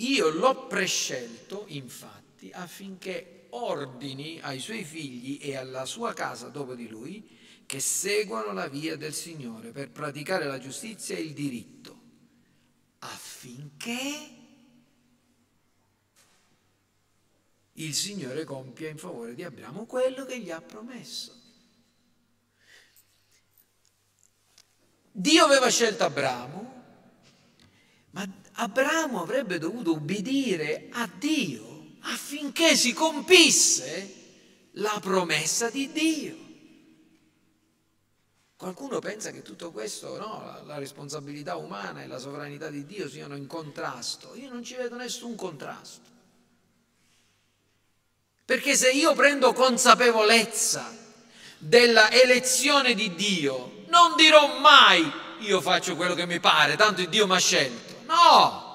io 0.02 0.30
l'ho 0.30 0.66
prescelto, 0.66 1.64
infatti, 1.68 2.50
affinché 2.52 3.46
ordini 3.50 4.40
ai 4.40 4.58
suoi 4.58 4.84
figli 4.84 5.38
e 5.40 5.56
alla 5.56 5.84
sua 5.84 6.12
casa 6.12 6.48
dopo 6.48 6.74
di 6.74 6.88
lui 6.88 7.38
che 7.66 7.80
seguano 7.80 8.52
la 8.52 8.68
via 8.68 8.96
del 8.96 9.14
Signore 9.14 9.70
per 9.70 9.90
praticare 9.90 10.46
la 10.46 10.58
giustizia 10.58 11.16
e 11.16 11.20
il 11.20 11.32
diritto, 11.32 12.00
affinché 12.98 14.40
il 17.74 17.94
Signore 17.94 18.44
compia 18.44 18.88
in 18.88 18.98
favore 18.98 19.34
di 19.34 19.42
Abramo 19.42 19.86
quello 19.86 20.24
che 20.24 20.38
gli 20.38 20.50
ha 20.50 20.60
promesso. 20.60 21.40
Dio 25.14 25.44
aveva 25.44 25.68
scelto 25.68 26.04
Abramo, 26.04 26.82
ma 28.10 28.41
Abramo 28.54 29.22
avrebbe 29.22 29.58
dovuto 29.58 29.92
ubbidire 29.92 30.88
a 30.92 31.08
Dio 31.18 31.72
affinché 32.00 32.76
si 32.76 32.92
compisse 32.92 34.20
la 34.72 34.98
promessa 35.00 35.70
di 35.70 35.90
Dio. 35.92 36.36
Qualcuno 38.56 39.00
pensa 39.00 39.32
che 39.32 39.42
tutto 39.42 39.72
questo, 39.72 40.16
no, 40.18 40.62
la, 40.66 40.78
responsabilità 40.78 41.56
umana 41.56 42.02
e 42.02 42.06
la 42.06 42.18
sovranità 42.18 42.70
di 42.70 42.86
Dio 42.86 43.08
siano 43.08 43.34
in 43.34 43.48
contrasto. 43.48 44.36
Io 44.36 44.48
non 44.48 44.62
ci 44.62 44.76
vedo 44.76 44.94
nessun 44.94 45.34
contrasto. 45.34 46.10
Perché 48.44 48.76
se 48.76 48.92
io 48.92 49.14
prendo 49.14 49.52
consapevolezza 49.52 50.96
della 51.58 52.10
elezione 52.12 52.94
di 52.94 53.14
Dio, 53.16 53.84
non 53.88 54.14
dirò 54.14 54.60
mai 54.60 55.10
io 55.40 55.60
faccio 55.60 55.96
quello 55.96 56.14
che 56.14 56.26
mi 56.26 56.38
pare, 56.38 56.76
tanto 56.76 57.04
Dio 57.04 57.26
mi 57.26 57.34
ha 57.34 57.38
scelto. 57.38 57.91
No, 58.12 58.70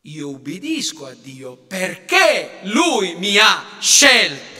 io 0.00 0.30
ubbidisco 0.30 1.06
a 1.06 1.14
Dio 1.14 1.56
perché 1.56 2.58
Lui 2.64 3.14
mi 3.14 3.38
ha 3.38 3.78
scelto. 3.78 4.56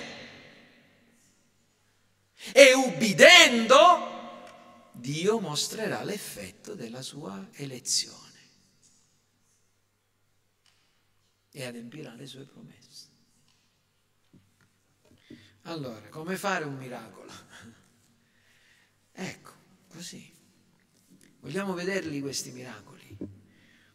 E 2.52 2.74
ubbidendo, 2.74 4.06
Dio 4.92 5.40
mostrerà 5.40 6.04
l'effetto 6.04 6.74
della 6.74 7.02
sua 7.02 7.48
elezione 7.54 8.26
e 11.50 11.64
adempirà 11.64 12.14
le 12.14 12.26
sue 12.26 12.44
promesse. 12.44 13.06
Allora, 15.62 16.08
come 16.08 16.36
fare 16.36 16.64
un 16.64 16.76
miracolo? 16.76 17.32
Ecco, 19.20 19.52
così. 19.88 20.36
Vogliamo 21.40 21.74
vederli 21.74 22.20
questi 22.20 22.50
miracoli. 22.52 22.97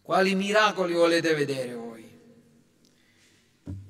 Quali 0.04 0.36
miracoli 0.36 0.94
volete 0.94 1.34
vedere 1.34 1.74
voi? 1.74 2.06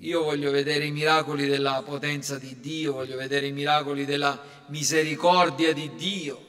Io 0.01 0.21
voglio 0.21 0.51
vedere 0.51 0.85
i 0.85 0.91
miracoli 0.91 1.47
della 1.47 1.81
potenza 1.83 2.37
di 2.37 2.59
Dio, 2.59 2.93
voglio 2.93 3.17
vedere 3.17 3.47
i 3.47 3.51
miracoli 3.51 4.05
della 4.05 4.39
misericordia 4.67 5.73
di 5.73 5.95
Dio, 5.95 6.45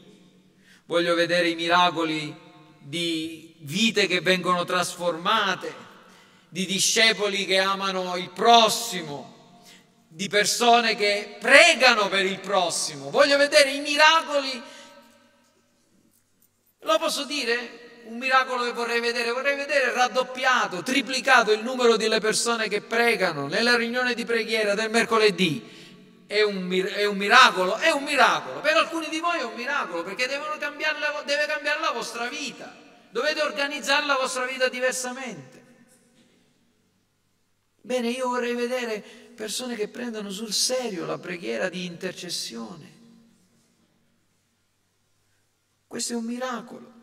voglio 0.84 1.14
vedere 1.14 1.48
i 1.48 1.54
miracoli 1.54 2.36
di 2.78 3.54
vite 3.60 4.06
che 4.06 4.20
vengono 4.20 4.64
trasformate, 4.64 5.74
di 6.50 6.66
discepoli 6.66 7.46
che 7.46 7.58
amano 7.58 8.16
il 8.16 8.28
prossimo, 8.32 9.62
di 10.08 10.28
persone 10.28 10.94
che 10.94 11.38
pregano 11.40 12.08
per 12.08 12.26
il 12.26 12.38
prossimo. 12.38 13.08
Voglio 13.08 13.38
vedere 13.38 13.72
i 13.72 13.80
miracoli. 13.80 14.62
Lo 16.80 16.98
posso 16.98 17.24
dire? 17.24 17.83
Un 18.06 18.18
miracolo 18.18 18.64
che 18.64 18.72
vorrei 18.72 19.00
vedere, 19.00 19.30
vorrei 19.30 19.56
vedere 19.56 19.92
raddoppiato, 19.92 20.82
triplicato 20.82 21.52
il 21.52 21.62
numero 21.62 21.96
delle 21.96 22.20
persone 22.20 22.68
che 22.68 22.80
pregano 22.80 23.46
nella 23.46 23.76
riunione 23.76 24.14
di 24.14 24.24
preghiera 24.24 24.74
del 24.74 24.90
mercoledì. 24.90 25.72
È 26.26 26.42
un, 26.42 26.70
è 26.72 27.04
un, 27.04 27.16
miracolo? 27.16 27.76
È 27.76 27.90
un 27.90 28.02
miracolo. 28.02 28.60
Per 28.60 28.76
alcuni 28.76 29.08
di 29.08 29.20
voi 29.20 29.38
è 29.38 29.44
un 29.44 29.54
miracolo 29.54 30.02
perché 30.02 30.26
cambiare 30.58 30.98
la, 30.98 31.22
deve 31.24 31.46
cambiare 31.46 31.80
la 31.80 31.90
vostra 31.90 32.28
vita. 32.28 32.74
Dovete 33.10 33.42
organizzare 33.42 34.06
la 34.06 34.16
vostra 34.16 34.44
vita 34.44 34.68
diversamente. 34.68 35.62
Bene, 37.80 38.08
io 38.08 38.28
vorrei 38.28 38.54
vedere 38.54 39.00
persone 39.34 39.76
che 39.76 39.88
prendono 39.88 40.30
sul 40.30 40.52
serio 40.52 41.04
la 41.04 41.18
preghiera 41.18 41.68
di 41.68 41.84
intercessione. 41.84 42.92
Questo 45.86 46.14
è 46.14 46.16
un 46.16 46.24
miracolo. 46.24 46.93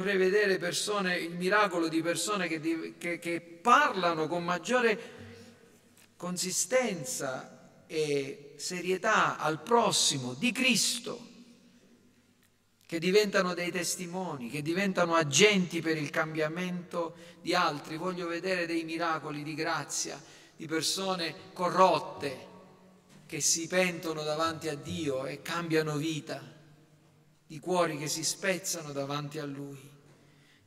Vorrei 0.00 0.16
vedere 0.16 0.56
persone, 0.56 1.18
il 1.18 1.34
miracolo 1.34 1.86
di 1.86 2.00
persone 2.00 2.48
che, 2.48 2.94
che, 2.96 3.18
che 3.18 3.40
parlano 3.42 4.28
con 4.28 4.42
maggiore 4.42 4.98
consistenza 6.16 7.82
e 7.86 8.54
serietà 8.56 9.36
al 9.36 9.60
prossimo 9.62 10.32
di 10.32 10.52
Cristo, 10.52 11.28
che 12.86 12.98
diventano 12.98 13.52
dei 13.52 13.70
testimoni, 13.70 14.48
che 14.48 14.62
diventano 14.62 15.16
agenti 15.16 15.82
per 15.82 15.98
il 15.98 16.08
cambiamento 16.08 17.16
di 17.42 17.54
altri. 17.54 17.98
Voglio 17.98 18.26
vedere 18.26 18.64
dei 18.64 18.84
miracoli 18.84 19.42
di 19.42 19.52
grazia, 19.52 20.18
di 20.56 20.64
persone 20.64 21.34
corrotte 21.52 22.46
che 23.26 23.42
si 23.42 23.66
pentono 23.66 24.22
davanti 24.22 24.68
a 24.68 24.74
Dio 24.76 25.26
e 25.26 25.42
cambiano 25.42 25.98
vita 25.98 26.56
di 27.50 27.58
cuori 27.58 27.98
che 27.98 28.06
si 28.06 28.22
spezzano 28.22 28.92
davanti 28.92 29.40
a 29.40 29.44
Lui, 29.44 29.89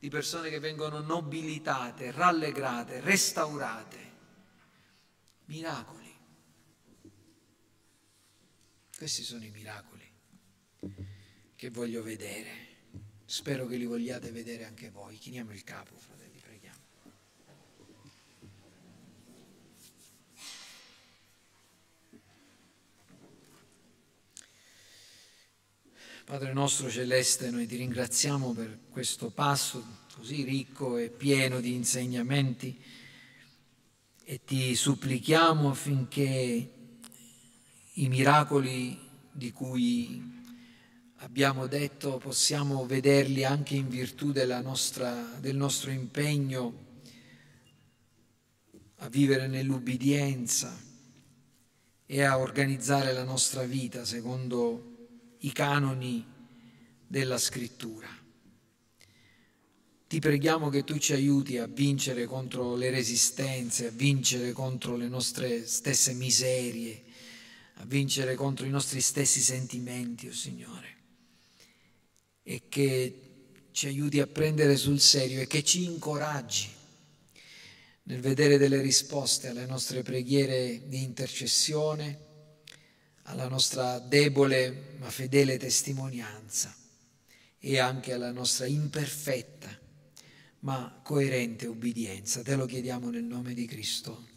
di 0.04 0.10
persone 0.10 0.50
che 0.50 0.58
vengono 0.58 1.00
nobilitate, 1.00 2.10
rallegrate, 2.10 3.00
restaurate. 3.00 4.12
Miracoli. 5.46 6.14
Questi 8.94 9.22
sono 9.22 9.46
i 9.46 9.50
miracoli 9.50 10.12
che 11.56 11.70
voglio 11.70 12.02
vedere. 12.02 12.50
Spero 13.24 13.66
che 13.66 13.76
li 13.76 13.86
vogliate 13.86 14.30
vedere 14.30 14.66
anche 14.66 14.90
voi. 14.90 15.16
Chiniamo 15.16 15.52
il 15.52 15.64
capo, 15.64 15.96
fratello. 15.96 16.33
Padre 26.24 26.54
nostro 26.54 26.88
celeste, 26.88 27.50
noi 27.50 27.66
ti 27.66 27.76
ringraziamo 27.76 28.54
per 28.54 28.78
questo 28.88 29.28
passo 29.28 29.84
così 30.14 30.42
ricco 30.42 30.96
e 30.96 31.10
pieno 31.10 31.60
di 31.60 31.74
insegnamenti 31.74 32.80
e 34.24 34.40
ti 34.42 34.74
supplichiamo 34.74 35.68
affinché 35.68 36.70
i 37.92 38.08
miracoli 38.08 38.98
di 39.30 39.52
cui 39.52 40.42
abbiamo 41.16 41.66
detto 41.66 42.16
possiamo 42.16 42.86
vederli 42.86 43.44
anche 43.44 43.74
in 43.74 43.90
virtù 43.90 44.32
nostra, 44.62 45.12
del 45.40 45.56
nostro 45.56 45.90
impegno 45.90 46.84
a 49.00 49.08
vivere 49.10 49.46
nell'ubbidienza 49.46 50.74
e 52.06 52.22
a 52.22 52.38
organizzare 52.38 53.12
la 53.12 53.24
nostra 53.24 53.64
vita 53.64 54.06
secondo 54.06 54.92
i 55.44 55.52
canoni 55.52 56.24
della 57.06 57.38
scrittura. 57.38 58.08
Ti 60.06 60.18
preghiamo 60.18 60.68
che 60.68 60.84
tu 60.84 60.98
ci 60.98 61.12
aiuti 61.12 61.58
a 61.58 61.66
vincere 61.66 62.24
contro 62.26 62.76
le 62.76 62.90
resistenze, 62.90 63.88
a 63.88 63.90
vincere 63.90 64.52
contro 64.52 64.96
le 64.96 65.08
nostre 65.08 65.66
stesse 65.66 66.14
miserie, 66.14 67.02
a 67.74 67.84
vincere 67.84 68.34
contro 68.34 68.64
i 68.64 68.70
nostri 68.70 69.00
stessi 69.00 69.40
sentimenti, 69.40 70.28
oh 70.28 70.32
Signore, 70.32 70.96
e 72.42 72.62
che 72.68 73.20
ci 73.72 73.86
aiuti 73.86 74.20
a 74.20 74.26
prendere 74.26 74.76
sul 74.76 75.00
serio 75.00 75.40
e 75.40 75.46
che 75.46 75.64
ci 75.64 75.84
incoraggi 75.84 76.68
nel 78.04 78.20
vedere 78.20 78.56
delle 78.56 78.80
risposte 78.80 79.48
alle 79.48 79.66
nostre 79.66 80.02
preghiere 80.02 80.82
di 80.86 81.02
intercessione, 81.02 82.23
alla 83.24 83.48
nostra 83.48 83.98
debole 83.98 84.96
ma 84.98 85.10
fedele 85.10 85.56
testimonianza 85.56 86.74
e 87.58 87.78
anche 87.78 88.12
alla 88.12 88.32
nostra 88.32 88.66
imperfetta 88.66 89.82
ma 90.60 91.00
coerente 91.02 91.66
ubbidienza. 91.66 92.42
Te 92.42 92.56
lo 92.56 92.66
chiediamo 92.66 93.10
nel 93.10 93.24
nome 93.24 93.54
di 93.54 93.66
Cristo. 93.66 94.32